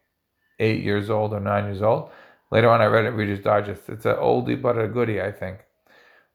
[0.60, 2.10] eight years old or nine years old.
[2.52, 3.90] Later on, I read it Reader's Digest.
[3.90, 5.60] It's an oldie but a goodie, I think.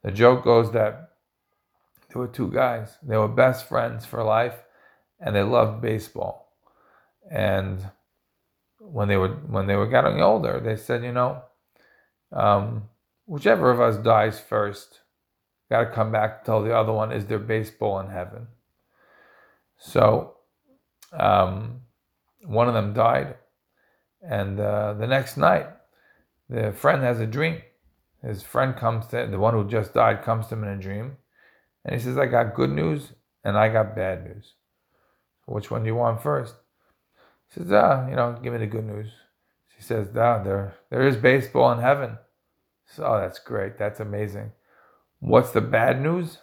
[0.03, 1.11] The joke goes that
[2.09, 2.97] there were two guys.
[3.03, 4.63] They were best friends for life,
[5.21, 6.53] and they loved baseball.
[7.31, 7.91] And
[8.79, 11.43] when they were when they were getting older, they said, you know,
[12.33, 12.89] um,
[13.27, 15.01] whichever of us dies first,
[15.71, 18.49] got to come back to tell the other one, is there baseball in heaven?
[19.77, 20.38] So
[21.13, 21.81] um,
[22.45, 23.37] one of them died,
[24.23, 25.67] and uh, the next night,
[26.49, 27.61] the friend has a dream
[28.23, 31.19] his friend comes to the one who just died comes to him in a dream,
[31.85, 33.13] and he says, "I got good news
[33.45, 34.55] and I got bad news.
[35.47, 36.57] Which one do you want first?
[37.49, 39.11] He says, "Ah, you know, give me the good news."
[39.77, 42.19] She says, "Ah, there, there is baseball in heaven."
[42.87, 43.79] So, oh, that's great.
[43.79, 44.53] That's amazing.
[45.21, 46.39] What's the bad news?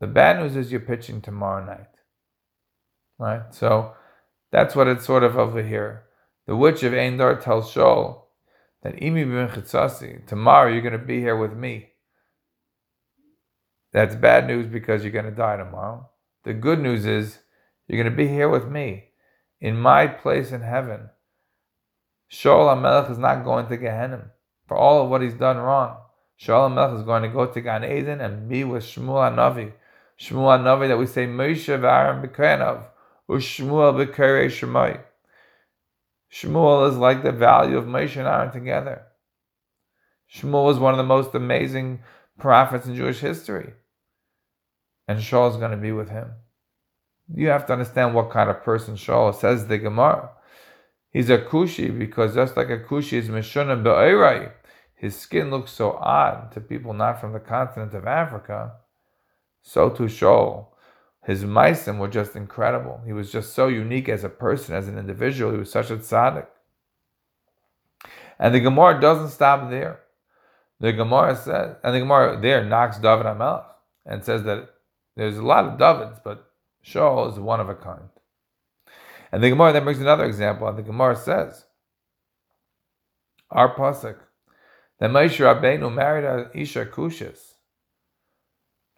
[0.00, 1.97] The bad news is you're pitching tomorrow night.
[3.18, 3.42] Right?
[3.50, 3.94] So
[4.50, 6.04] that's what it's sort of over here.
[6.46, 8.22] The witch of Ein Dor tells Shaul,
[8.82, 11.90] that imi b'mchitzasi, tomorrow you're going to be here with me.
[13.92, 16.08] That's bad news because you're going to die tomorrow.
[16.44, 17.38] The good news is
[17.86, 19.08] you're going to be here with me
[19.60, 21.10] in my place in heaven.
[22.30, 24.30] Shaul HaMelech is not going to Gehenna
[24.66, 25.96] for all of what he's done wrong.
[26.40, 29.72] Shaul HaMelech is going to go to Gan Eden and be with Shmuel HaNavi.
[30.20, 32.84] Shmuel HaNavi that we say Moshe v'Aaron b'Kohenov,
[33.28, 35.00] Ushmuel b'kerei Shemai.
[36.32, 39.02] Shmuel is like the value of Moshe and Aaron together.
[40.32, 42.00] Shmuel was one of the most amazing
[42.38, 43.72] prophets in Jewish history.
[45.06, 46.32] And Shaul is going to be with him.
[47.34, 49.34] You have to understand what kind of person Shaul.
[49.34, 50.30] Says the Gemara.
[51.10, 54.52] He's a Kushi because just like a Kushi is Meshuna Be'erai,
[54.94, 58.72] his skin looks so odd to people not from the continent of Africa.
[59.62, 60.66] So too Shaul.
[61.28, 63.02] His Maisim were just incredible.
[63.04, 65.52] He was just so unique as a person, as an individual.
[65.52, 66.46] He was such a tzaddik.
[68.38, 70.00] And the Gemara doesn't stop there.
[70.80, 73.66] The Gemara says, and the Gemara there knocks David HaMelech
[74.06, 74.70] and says that
[75.16, 76.50] there's a lot of Davids, but
[76.82, 78.08] Shaul is one of a kind.
[79.30, 81.66] And the Gemara then brings another example, and the Gemara says,
[83.50, 84.16] our pasuk
[84.98, 87.52] that Moshe Rabbeinu married a Isha Kushis,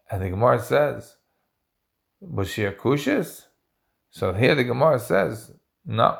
[0.09, 1.17] and the Gemara says,
[2.21, 3.47] was she a Kushis?
[4.11, 5.53] So here the Gemara says,
[5.85, 6.19] no,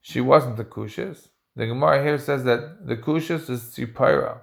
[0.00, 1.28] she wasn't the Kushis.
[1.54, 4.40] The Gemara here says that the Kushis is Tzipora.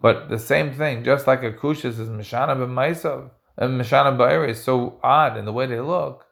[0.00, 4.62] But the same thing, just like a Kushis is Mishana b'Maisav, and Mishana b'Eire is
[4.62, 6.26] so odd in the way they look,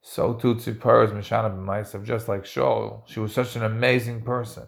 [0.00, 3.02] so too Tzipora is Mishana b'Maisav, just like Shaul.
[3.06, 4.64] She was such an amazing person.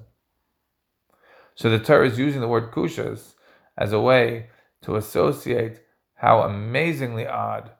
[1.57, 3.34] So the Torah is using the word Kushas
[3.76, 4.51] as a way
[4.82, 5.80] to associate
[6.14, 7.72] how amazingly odd,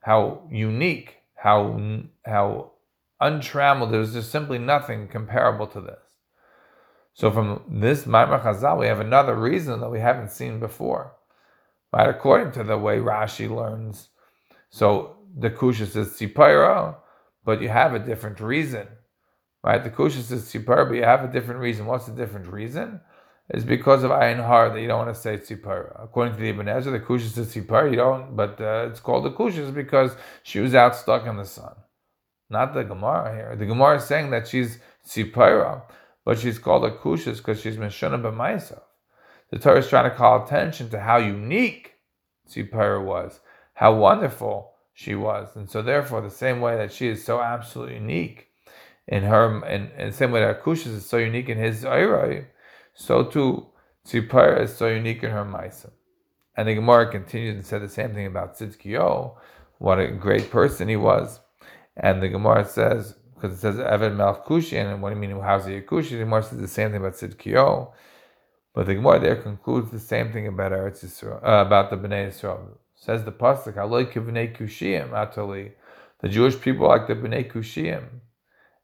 [0.00, 2.72] how unique, how how
[3.20, 3.92] untrammeled.
[3.92, 5.98] There's just simply nothing comparable to this.
[7.14, 11.12] So from this Maimar Chazal, we have another reason that we haven't seen before.
[11.92, 14.10] Right, according to the way Rashi learns.
[14.70, 16.96] So the Kusha says Tzipora,
[17.44, 18.86] but you have a different reason.
[19.62, 19.82] Right?
[19.82, 21.86] The Kusha says Tzipora, but you have a different reason.
[21.86, 23.00] What's the different reason?
[23.52, 26.04] It's because of Ayin Har that you don't want to say Tzipora.
[26.04, 29.24] According to the Ibn Ezra, the Kusha says Tzipora, you don't, but uh, it's called
[29.24, 31.74] the Kusha because she was out stuck in the sun.
[32.48, 33.56] Not the Gemara here.
[33.56, 35.82] The Gemara is saying that she's Tzipora
[36.24, 38.80] but she's called a kushas because she's Meshuna b'maisav.
[39.50, 41.94] The Torah is trying to call attention to how unique
[42.48, 43.40] Tzipora was,
[43.74, 45.56] how wonderful she was.
[45.56, 48.48] And so therefore, the same way that she is so absolutely unique
[49.08, 52.46] in her, and in the same way that Kushas is so unique in his Ayrai,
[53.00, 53.66] so too
[54.06, 55.90] Tzipora is so unique in her Maisa.
[56.56, 59.36] And the Gemara continued and said the same thing about Tzidkiyo,
[59.78, 61.40] what a great person he was.
[61.96, 65.64] And the Gemara says, because it says Eved Melech and what do you mean, how's
[65.64, 66.10] he a Kushi?
[66.10, 67.92] The Gemara says the same thing about Tzidkiyo.
[68.74, 72.28] But the Gemara there concludes the same thing about Eretz Yisrael, uh, about the Bnei
[72.28, 72.76] Yisrael.
[72.94, 75.72] Says the pasuk, "Aloi kivnei kushiyim atali."
[76.20, 78.04] The Jewish people like the Bnei Kushiyim,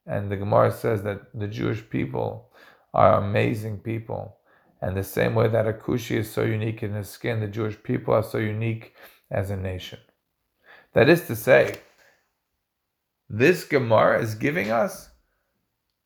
[0.06, 2.50] and the Gemara says that the Jewish people
[2.96, 4.38] are amazing people,
[4.80, 7.80] and the same way that a Kushi is so unique in his skin, the Jewish
[7.82, 8.94] people are so unique
[9.30, 9.98] as a nation.
[10.94, 11.76] That is to say,
[13.28, 15.10] this Gemara is giving us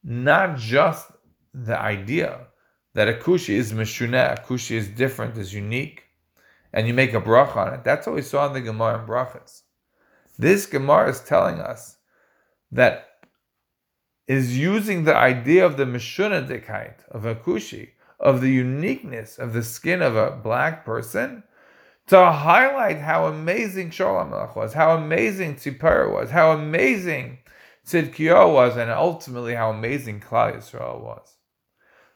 [0.03, 1.13] not just
[1.55, 2.49] the idea
[2.95, 6.03] that a kushi is meshuneh, a kushi is different, is unique,
[6.73, 7.85] and you make a bracha on it.
[7.85, 9.63] That's what we saw in the Gemara in brachas.
[10.39, 11.99] This Gemara is telling us
[12.73, 13.10] that
[14.27, 19.63] is using the idea of the meshunadikite of a kushi, of the uniqueness of the
[19.63, 21.43] skin of a black person,
[22.07, 27.39] to highlight how amazing Shalom was, how amazing Tzipar was, how amazing
[27.87, 31.37] Tzidkiyo was, and ultimately how amazing Klal Yisrael was.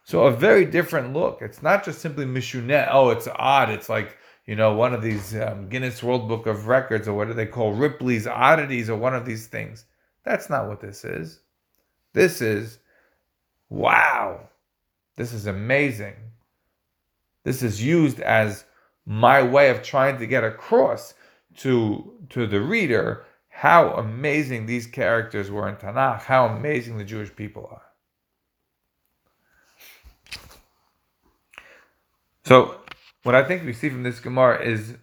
[0.05, 1.41] So a very different look.
[1.41, 2.89] It's not just simply Mishunet.
[2.91, 3.71] Oh, it's odd.
[3.71, 7.29] It's like you know one of these um, Guinness World Book of Records, or what
[7.29, 9.87] do they call Ripley's oddities, or one of these things.
[10.25, 11.41] That's not what this is.
[12.15, 12.79] This is
[13.69, 14.49] wow.
[15.17, 16.15] This is amazing.
[17.45, 18.65] This is used as
[19.05, 21.15] my way of trying to get across
[21.59, 27.35] to to the reader how amazing these characters were in Tanakh, how amazing the Jewish
[27.37, 27.83] people are.
[32.45, 32.81] So,
[33.23, 34.97] what I think we see from this Gemara is,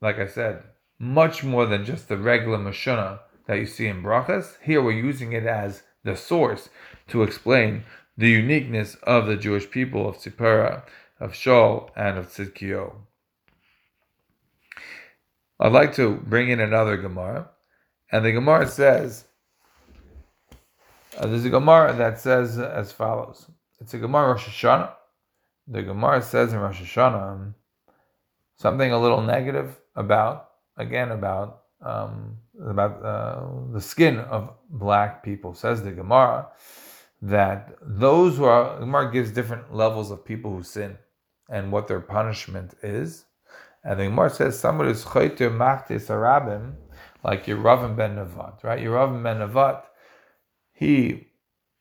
[0.00, 0.64] like I said,
[0.98, 4.60] much more than just the regular Mashuna that you see in Brachas.
[4.62, 6.68] Here we're using it as the source
[7.08, 7.84] to explain
[8.16, 10.82] the uniqueness of the Jewish people of Tzipora
[11.18, 12.94] of Shaul and of Tzidkiyo.
[15.58, 17.48] I'd like to bring in another Gemara,
[18.10, 19.24] and the Gemara says,
[21.16, 23.46] uh, there's a Gemara that says as follows.
[23.80, 24.92] It's a Gemara Rosh Hashanah.
[25.68, 27.54] The Gemara says in Rosh Hashanah
[28.56, 35.54] something a little negative about, again, about um, about uh, the skin of black people.
[35.54, 36.48] Says the Gemara
[37.22, 40.98] that those who are Gemara gives different levels of people who sin
[41.48, 43.24] and what their punishment is.
[43.82, 46.74] And the Gemara says somebody who's chayter machtis arabim,
[47.22, 48.82] like Yeravim ben Nevat, right?
[48.82, 49.82] Yeravim ben Nevat,
[50.72, 51.28] he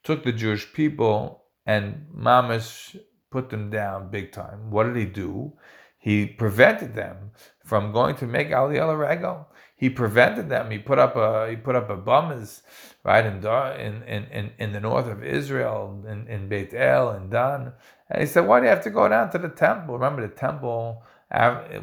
[0.04, 2.98] took the Jewish people and mamish
[3.32, 4.70] put them down big time.
[4.70, 5.54] What did he do?
[5.98, 7.32] He prevented them
[7.66, 9.48] from going to make Aliyah Regal.
[9.84, 10.72] He prevented them.
[10.72, 12.62] He put up a he put up a bummers
[13.04, 17.74] right in in in in the north of Israel in in Beit El and Dan.
[18.10, 19.96] And he said, "Why do you have to go down to the temple?
[19.96, 21.04] Remember, the temple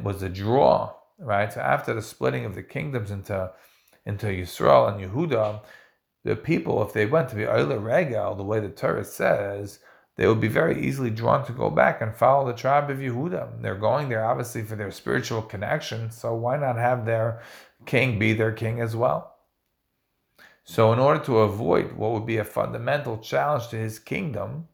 [0.03, 1.53] was a draw, right?
[1.53, 3.53] So after the splitting of the kingdoms into
[4.07, 5.61] into Yisrael and Yehuda,
[6.25, 9.79] the people, if they went to be Oile Regal, the way the Torah says,
[10.17, 13.61] they would be very easily drawn to go back and follow the tribe of Yehuda.
[13.61, 17.43] They're going there obviously for their spiritual connection, so why not have their
[17.87, 19.37] king be their king as well?
[20.65, 24.69] So, in order to avoid what would be a fundamental challenge to his kingdom,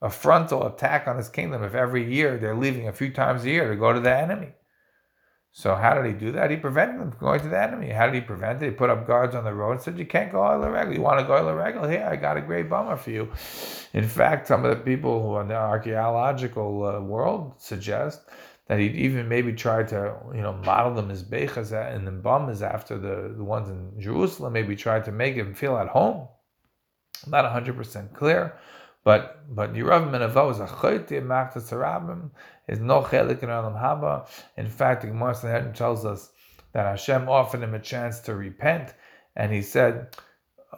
[0.00, 3.50] a frontal attack on his kingdom, if every year they're leaving a few times a
[3.50, 4.54] year to go to the enemy,
[5.52, 6.50] so how did he do that?
[6.50, 7.90] He prevented them from going to the enemy.
[7.90, 8.66] How did he prevent it?
[8.66, 10.94] He put up guards on the road and said, "You can't go all regular.
[10.94, 11.90] You want to go all regular?
[11.90, 13.32] Here, I got a great bummer for you."
[13.92, 18.28] In fact, some of the people who are in the archaeological uh, world suggest
[18.70, 22.62] that he'd even maybe tried to, you know, model them as bechas and the bummas
[22.62, 24.52] after the, the ones in Jerusalem.
[24.52, 26.28] Maybe tried to make him feel at home.
[27.26, 28.56] Not hundred percent clear.
[29.02, 32.30] But but Yeravam ben Nevat is a choyti machtas harabim
[32.68, 34.28] is no chelik in Olam Haba.
[34.56, 36.30] In fact, the Gemara tells us
[36.72, 38.94] that Hashem offered him a chance to repent,
[39.34, 40.16] and he said,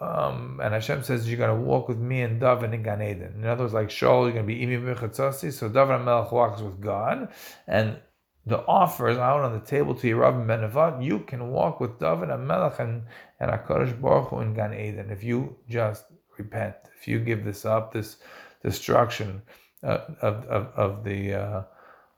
[0.00, 3.34] um, and Hashem says, "You're going to walk with me and David in Gan Eden."
[3.36, 5.52] In other words, like Shaul, you're going to be imi b'chatzasi.
[5.52, 7.28] So David Melech walks with God,
[7.66, 7.98] and
[8.46, 11.04] the offer is out on the table to Yeravam ben Nevat.
[11.04, 13.02] You can walk with David and Melech and
[13.38, 16.04] and Hakadosh Baruch Hu in Gan Eden if you just
[16.38, 16.74] repent.
[16.98, 18.16] If you give this up, this
[18.62, 19.42] destruction
[19.82, 21.62] uh, of, of, of the uh,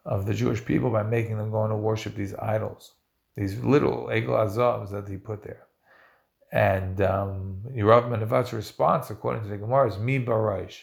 [0.05, 2.93] of the Jewish people by making them go and worship these idols,
[3.37, 5.67] these little egel azavs that he put there.
[6.55, 10.83] And um, Yeravam ben Nevat's response, according to the Gemara, is mi baraish,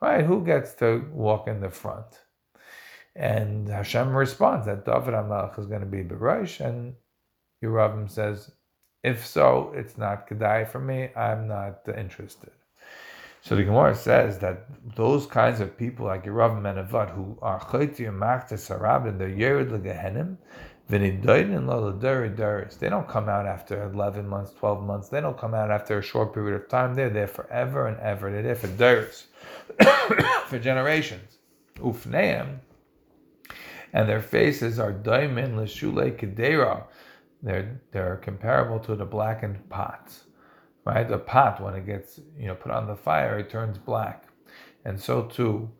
[0.00, 0.24] right?
[0.24, 2.18] Who gets to walk in the front?
[3.14, 6.94] And Hashem responds that David Amalek is going to be baraish, and
[7.62, 8.50] Yeravim says,
[9.04, 11.10] if so, it's not kedai for me.
[11.14, 12.50] I'm not interested.
[13.42, 14.66] So the Gemara says that
[14.96, 19.20] those kinds of people like Yeravam ben Nevat who are Chayti and Makta Sarab and
[19.20, 20.36] they're Yerid Legehenim,
[20.88, 20.98] they
[22.88, 25.08] don't come out after 11 months, 12 months.
[25.08, 26.94] They don't come out after a short period of time.
[26.94, 28.30] They're there forever and ever.
[28.30, 28.68] They're there for
[30.48, 31.38] for generations.
[31.78, 32.58] Ufneim.
[33.94, 36.84] And their faces are daimin l'shule kedera.
[37.42, 40.24] They're, they're comparable to the blackened pots
[40.84, 41.10] right?
[41.10, 44.24] A pot, when it gets you know put on the fire, it turns black,
[44.84, 45.70] and so too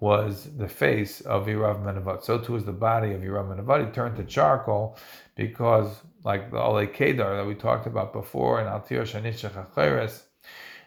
[0.00, 2.22] was the face of Yeravam ben Nevat.
[2.22, 3.86] So too was the body of Yeravam ben Nevat.
[3.86, 4.96] He turned to charcoal
[5.34, 10.22] because, like the Ole Kedar that we talked about before, and Altir Shanishach Acheres,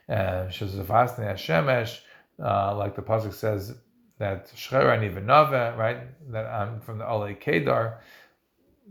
[0.07, 1.99] and Shazavasni Hashemesh,
[2.43, 3.75] uh, like the pasuk says
[4.17, 5.99] that Shchera Nivanave, right?
[6.31, 7.99] That I'm from the Ole Kedar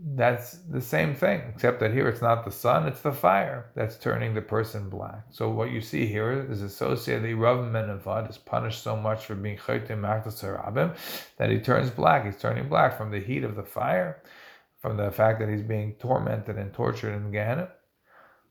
[0.03, 3.97] that's the same thing, except that here it's not the sun, it's the fire that's
[3.97, 5.23] turning the person black.
[5.29, 9.35] So what you see here is associated the Rav Menavad is punished so much for
[9.35, 10.95] being chaytim machtas
[11.37, 12.25] that he turns black.
[12.25, 14.23] He's turning black from the heat of the fire,
[14.79, 17.69] from the fact that he's being tormented and tortured in Gehenna.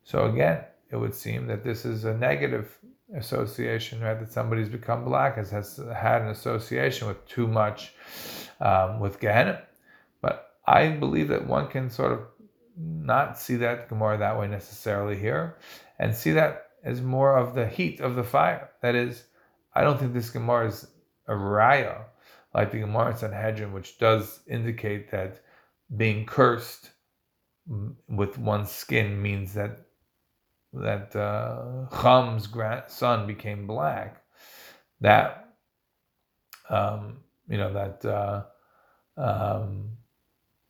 [0.04, 2.78] So again, it would seem that this is a negative
[3.16, 4.18] association, right?
[4.18, 7.92] That somebody's become black has, has had an association with too much
[8.60, 9.62] um, with Gehenna.
[10.70, 12.20] I believe that one can sort of
[12.76, 15.58] not see that Gemara that way necessarily here,
[15.98, 18.70] and see that as more of the heat of the fire.
[18.80, 19.24] That is,
[19.74, 20.86] I don't think this Gemara is
[21.26, 22.04] a raya
[22.54, 25.40] like the Gemara in Sanhedrin, which does indicate that
[25.96, 26.90] being cursed
[28.08, 29.86] with one's skin means that
[30.72, 32.48] that uh, Cham's
[32.86, 34.22] son became black.
[35.00, 35.48] That
[36.68, 38.44] um, you know that uh,
[39.16, 39.96] um,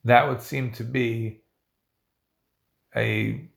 [0.04, 1.40] that would seem to be
[2.96, 3.48] a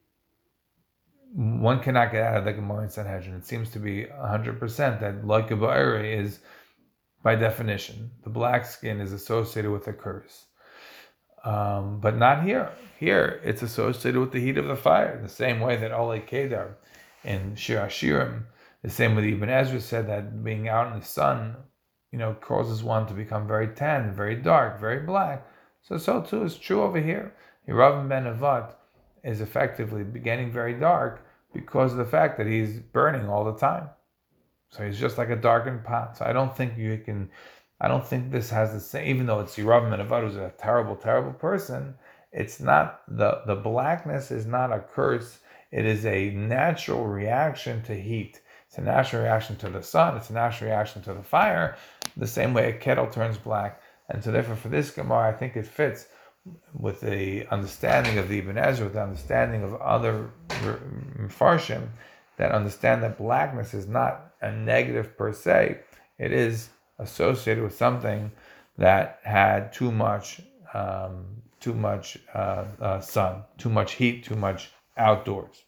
[1.33, 3.35] one cannot get out of the Gemara in Sanhedrin.
[3.35, 6.39] It seems to be 100% that like is,
[7.23, 10.45] by definition, the black skin is associated with a curse.
[11.43, 12.71] Um, but not here.
[12.99, 16.77] Here, it's associated with the heat of the fire, the same way that Ole Kedar
[17.23, 17.89] in Shir
[18.83, 21.55] the same that Ibn Ezra said that being out in the sun,
[22.11, 25.47] you know, causes one to become very tan, very dark, very black.
[25.83, 27.33] So, so too is true over here.
[27.67, 28.73] Yeravam ben Nevat
[29.23, 33.89] is effectively getting very dark because of the fact that he's burning all the time.
[34.69, 36.17] So he's just like a darkened pot.
[36.17, 37.29] So I don't think you can,
[37.79, 40.53] I don't think this has the same, even though it's Yeravam ben Nevat who's a
[40.57, 41.93] terrible, terrible person,
[42.31, 45.37] it's not the the blackness is not a curse.
[45.71, 48.41] It is a natural reaction to heat.
[48.67, 50.17] It's a natural reaction to the sun.
[50.17, 51.77] It's a natural reaction to the fire.
[52.17, 53.81] The same way a kettle turns black.
[54.09, 56.07] And so therefore, for this Gemara, I think it fits
[56.73, 60.29] with the understanding of the Ibn Ezra, with the understanding of other
[61.29, 61.87] Farshim,
[62.37, 65.79] that understand that blackness is not a negative per se.
[66.17, 68.31] It is associated with something
[68.77, 70.41] that had too much,
[70.73, 71.25] um,
[71.59, 75.63] too much uh, uh, sun, too much heat, too much outdoors.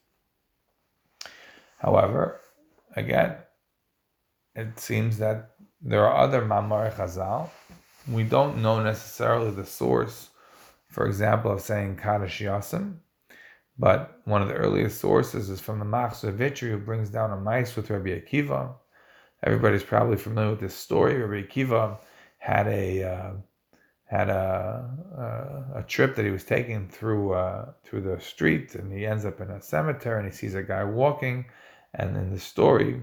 [1.78, 2.42] However,
[2.96, 3.36] again,
[4.56, 7.50] it seems that there are other Mamar Chazal.
[8.08, 10.30] We don't know necessarily the source,
[10.90, 12.98] for example, of saying Kaddish Yasim,
[13.80, 17.38] but one of the earliest sources is from the Machzor Vitri, who brings down a
[17.38, 18.76] mice with Rabbi Akiva.
[19.44, 21.16] Everybody's probably familiar with this story.
[21.16, 21.98] Rabbi Akiva
[22.38, 23.32] had a uh,
[24.06, 24.88] had a,
[25.76, 29.26] a, a trip that he was taking through uh, through the street, and he ends
[29.26, 31.46] up in a cemetery, and he sees a guy walking.
[31.96, 33.02] And in the story,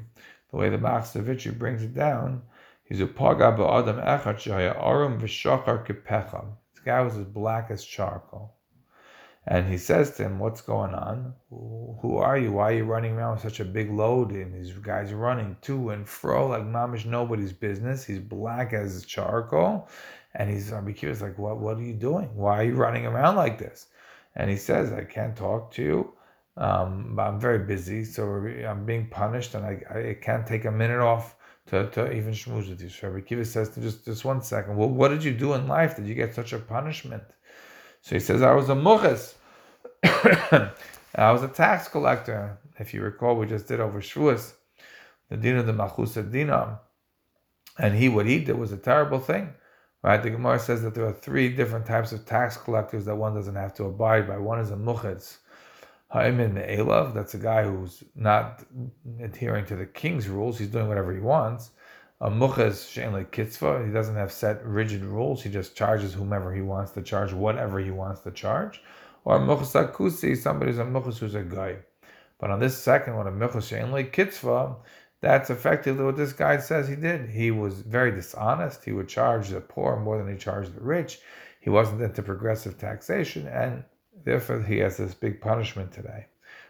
[0.50, 2.42] the way the Machzor Vitri brings it down,
[6.74, 8.54] This guy was as black as charcoal.
[9.46, 11.34] And he says to him, What's going on?
[11.50, 12.52] Who are you?
[12.52, 14.30] Why are you running around with such a big load?
[14.32, 18.04] And these guys running to and fro like mamish nobody's business.
[18.04, 19.88] He's black as charcoal.
[20.34, 22.28] And he's Rabbi Akiva's like, What what are you doing?
[22.36, 23.86] Why are you running around like this?
[24.36, 26.12] And he says, I can't talk to you.
[26.56, 31.00] Um, I'm very busy, so I'm being punished, and I, I can't take a minute
[31.00, 31.34] off
[31.72, 32.90] to, to even schmooze with you.
[32.90, 34.76] So Rabbi Akiva says to just just one second.
[34.76, 35.96] Well, what did you do in life?
[35.96, 37.22] Did you get such a punishment?
[38.02, 39.34] So he says, I was a muchas.
[40.04, 42.58] I was a tax collector.
[42.78, 44.52] If you recall, we just did over Shavuos,
[45.30, 46.78] the din of the Machusa Dinam.
[47.78, 49.54] And he, what he did was a terrible thing.
[50.02, 50.22] Right?
[50.22, 53.54] The Gemara says that there are three different types of tax collectors that one doesn't
[53.54, 54.36] have to abide by.
[54.36, 55.38] One is a muchetz.
[56.14, 58.64] That's a guy who's not
[59.20, 60.58] adhering to the king's rules.
[60.58, 61.70] He's doing whatever he wants.
[62.20, 65.42] A muchez shein like kitzva, he doesn't have set rigid rules.
[65.42, 68.80] He just charges whomever he wants to charge, whatever he wants to charge.
[69.24, 71.78] Or muchez akusi, somebody's a muchez who's a guy.
[72.38, 74.76] But on this second one, a muchez shein like kitzva,
[75.20, 77.28] that's effectively what this guy says he did.
[77.30, 78.84] He was very dishonest.
[78.84, 81.20] He would charge the poor more than he charged the rich.
[81.60, 83.84] He wasn't into progressive taxation, and
[84.24, 86.26] therefore he has this big punishment today.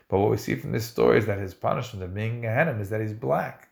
[0.09, 2.91] But what we see from this story is that his punishment of being Gehenna is
[2.91, 3.71] that he's black,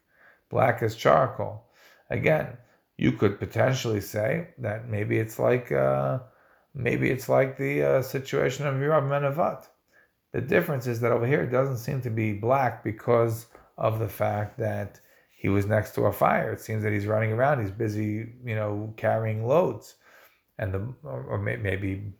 [0.48, 1.64] black as charcoal.
[2.08, 2.56] Again,
[2.96, 6.20] you could potentially say that maybe it's like uh,
[6.74, 9.66] maybe it's like the uh, situation of Yeravam ben Nevat.
[10.32, 13.46] The difference is that over here it doesn't seem to be black because
[13.76, 15.00] of the fact that
[15.30, 16.52] he was next to a fire.
[16.52, 17.62] It seems that he's running around.
[17.62, 19.96] He's busy, you know, carrying loads,
[20.58, 22.12] and the or maybe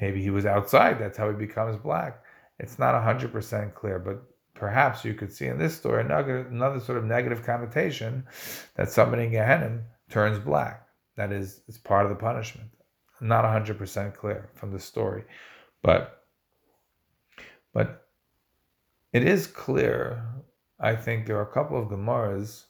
[0.00, 0.98] maybe he was outside.
[0.98, 2.22] That's how he becomes black.
[2.58, 4.22] It's not hundred percent clear, but
[4.54, 8.26] perhaps you could see in this story another, another sort of negative connotation
[8.74, 9.80] that somebody in Gehenna
[10.10, 10.86] turns black.
[11.16, 12.70] That is, it's part of the punishment.
[13.20, 15.24] Not 100% clear from the story,
[15.82, 16.24] but
[17.72, 18.08] but
[19.12, 20.24] it is clear.
[20.80, 22.64] I think there are a couple of Gemaras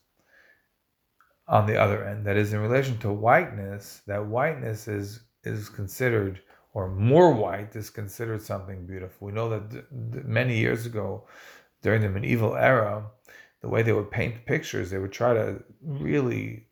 [1.46, 4.02] on the other end that is in relation to whiteness.
[4.06, 6.40] That whiteness is is considered
[6.72, 9.26] or more white is considered something beautiful.
[9.26, 11.26] We know that many years ago,
[11.82, 13.04] during the medieval era,
[13.60, 16.66] the way they would paint pictures, they would try to really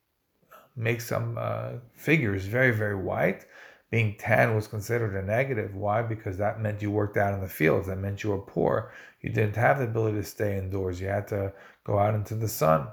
[0.76, 3.46] make some uh, figures very, very white.
[3.90, 5.74] Being tan was considered a negative.
[5.74, 6.02] Why?
[6.02, 7.88] Because that meant you worked out in the fields.
[7.88, 8.92] That meant you were poor.
[9.22, 11.00] You didn't have the ability to stay indoors.
[11.00, 11.52] You had to
[11.88, 12.86] go out into the sun.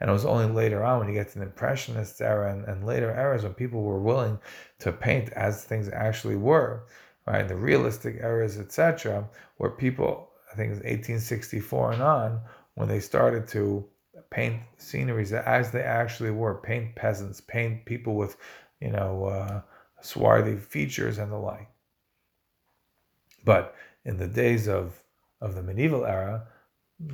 [0.00, 2.86] And it was only later on when you get to the Impressionist era and, and
[2.86, 4.38] later eras when people were willing
[4.78, 6.84] to paint as things actually were,
[7.26, 7.46] right?
[7.46, 9.28] The realistic eras, etc.,
[9.58, 12.40] where people I think it was 1864 and on,
[12.74, 13.84] when they started to
[14.30, 18.36] paint sceneries as they actually were, paint peasants, paint people with,
[18.80, 19.60] you know, uh,
[20.00, 21.68] swarthy features and the like.
[23.44, 23.74] But
[24.04, 25.02] in the days of,
[25.42, 26.46] of the medieval era,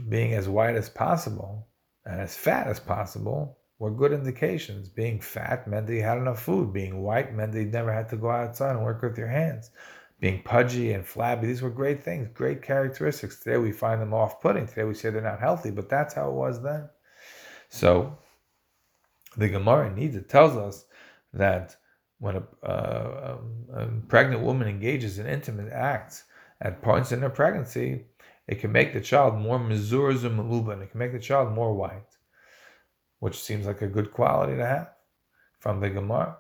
[0.09, 1.69] being as white as possible
[2.05, 4.89] and as fat as possible were good indications.
[4.89, 6.73] Being fat meant that you had enough food.
[6.73, 9.71] Being white meant that you never had to go outside and work with your hands
[10.23, 11.49] being pudgy and flabby.
[11.49, 13.41] These were great things, great characteristics.
[13.41, 14.69] Today we find them off putting.
[14.69, 16.89] Today we say they're not healthy, but that's how it was then.
[17.71, 18.17] So
[19.37, 20.85] the Gemara Nida tells us
[21.33, 21.75] that
[22.21, 23.39] when a, uh,
[23.75, 26.23] a, pregnant woman engages in intimate acts
[26.61, 28.05] at points in her pregnancy,
[28.49, 30.83] it can make the child more mezuzah maluban.
[30.83, 32.17] It can make the child more white,
[33.21, 34.91] which seems like a good quality to have
[35.61, 36.37] from the Gemara.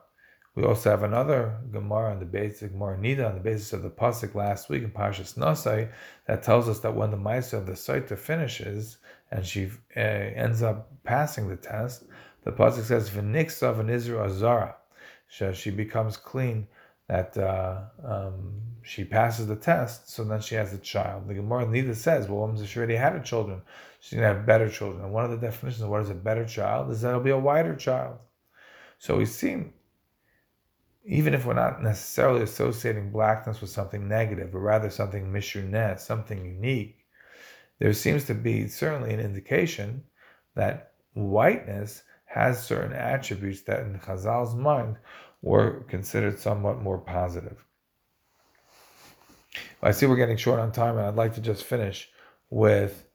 [0.54, 3.88] We also have another Gemara on the basic Gemara Nida on the basis of the
[3.88, 5.90] pasuk last week in Parshas Nasai
[6.26, 8.98] that tells us that when the Maisa of the Saita finishes
[9.30, 12.04] and she uh, ends up passing the test,
[12.44, 14.76] the pasuk says "V'niksav an Israel Azara,"
[15.30, 16.66] so she becomes clean.
[17.12, 21.28] That uh, um, she passes the test, so then she has a child.
[21.28, 23.60] The Gemara Nida says, "Well, she already had a children,
[24.00, 26.46] she's gonna have better children." And one of the definitions of what is a better
[26.46, 28.16] child is that it'll be a whiter child.
[28.98, 29.64] So we see
[31.04, 36.46] even if we're not necessarily associating blackness with something negative, but rather something mishuneh, something
[36.46, 37.04] unique,
[37.78, 40.02] there seems to be certainly an indication
[40.54, 44.96] that whiteness has certain attributes that in Chazal's mind
[45.42, 47.64] were considered somewhat more positive.
[49.82, 52.08] I see we're getting short on time, and I'd like to just finish
[52.50, 53.06] with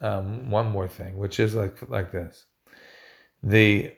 [0.00, 2.46] um, one more thing, which is like like this:
[3.42, 3.92] the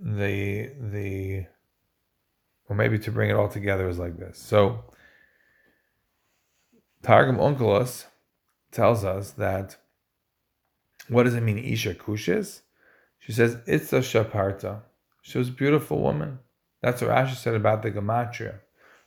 [0.00, 1.46] the the
[2.68, 4.38] or maybe to bring it all together is like this.
[4.38, 4.84] So,
[7.02, 8.06] Targum Onkelos
[8.72, 9.76] tells us that
[11.08, 12.62] what does it mean, Isha Kushis?
[13.20, 14.82] She says, It's a Shaparta.
[15.22, 16.40] She was a beautiful woman.
[16.86, 18.60] That's what Rashi said about the Gematria.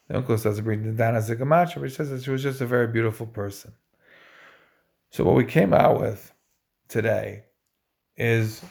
[0.10, 2.44] The Onkelos doesn't bring it down as a Gematria, but he says that she was
[2.44, 3.72] just a very beautiful person.
[5.12, 6.34] So, what we came out with
[6.90, 7.46] today
[8.18, 8.62] is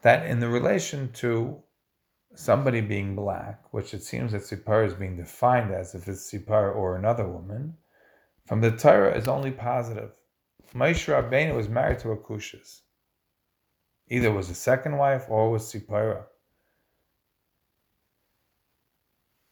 [0.00, 1.62] that in the relation to
[2.34, 6.74] somebody being black, which it seems that Sipar is being defined as if it's Sipar
[6.74, 7.76] or another woman,
[8.46, 10.12] from the Torah is only positive.
[10.74, 12.80] Moshe Rabbeinu was married to a Kushas.
[14.08, 16.24] Either was a second wife or was Sipara.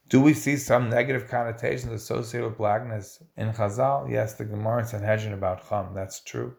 [0.09, 4.11] Do we see some negative connotations associated with blackness in Chazal?
[4.11, 6.55] Yes, the Gemara in Sanhedrin about Chum, that's true.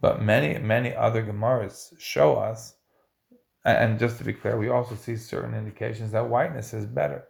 [0.00, 2.74] But many, many other Gemaras show us
[3.64, 7.24] and just to be clear, we also see certain indications that whiteness is better.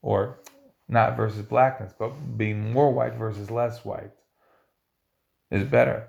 [0.00, 0.38] Or
[0.88, 4.12] not versus blackness, but being more white versus less white
[5.50, 6.08] is better.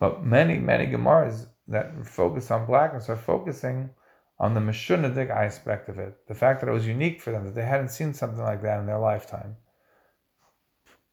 [0.00, 3.90] But many, many Gemaras that focus on blackness are focusing
[4.38, 6.26] on the Meshunadik aspect of it.
[6.28, 8.80] The fact that it was unique for them, that they hadn't seen something like that
[8.80, 9.56] in their lifetime.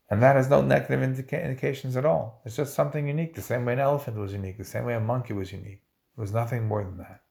[0.10, 2.42] And that has no negative indica- indications at all.
[2.46, 5.00] It's just something unique, the same way an elephant was unique, the same way a
[5.00, 5.82] monkey was unique.
[6.18, 7.22] It was nothing more than that.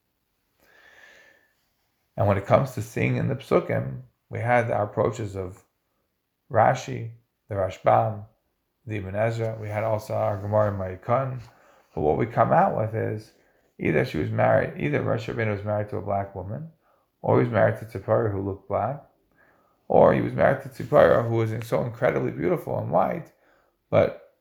[2.16, 5.62] And when it comes to seeing in the psukim, we had our approaches of
[6.50, 7.10] Rashi,
[7.48, 8.24] the Rashbam,
[8.86, 9.56] the Ibn Ezra.
[9.60, 11.40] We had also our Gemara Ma'ikon.
[11.94, 13.32] But what we come out with is
[13.82, 16.68] either she was married, either Rosh Rabbeinu was married to a black woman,
[17.20, 19.04] or he was married to Tzipora who looked black,
[19.88, 23.32] or he was married to Tzipora who was so incredibly beautiful and white,
[23.90, 24.34] but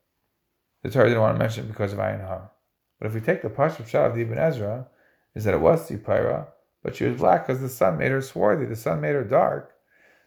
[0.82, 2.50] the Torah didn't want to mention it because of Ayin Har.
[2.98, 4.86] But if we take the Pashup of the Ibn Ezra,
[5.34, 6.46] is that it was Tzipora,
[6.82, 9.72] but she was black because the sun made her swarthy, the sun made her dark.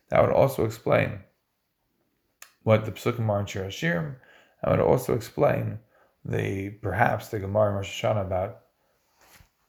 [0.09, 1.19] That would also explain
[2.63, 4.15] what the Psukim are in Shir Hashirim,
[4.61, 5.79] and would also explain
[6.25, 8.64] the perhaps the Gemara in Rosh Hashanah about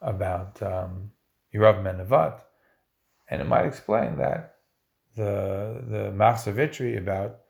[0.07, 1.11] about um,
[1.55, 2.41] Yeravam ben Nevat,
[3.29, 4.57] and it might explain that
[5.17, 7.41] the the Machzor Vitri about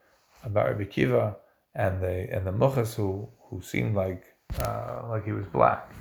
[0.42, 1.36] about Rabbi Kiva
[1.74, 4.24] and the and the Muchas who who seemed like
[4.60, 5.92] uh, like he was black.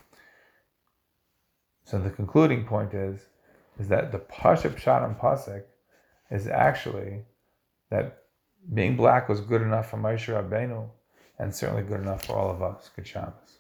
[1.84, 3.20] So the concluding point is,
[3.80, 5.64] is that the Pasha Pshat and Pasik
[6.32, 7.26] is actually
[7.92, 8.24] that
[8.74, 10.90] being black was good enough for Moshe Rabbeinu
[11.38, 12.90] and certainly good enough for all of us.
[12.96, 13.60] Good Shabbos.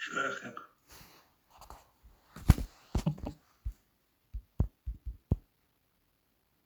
[0.00, 0.59] Shuach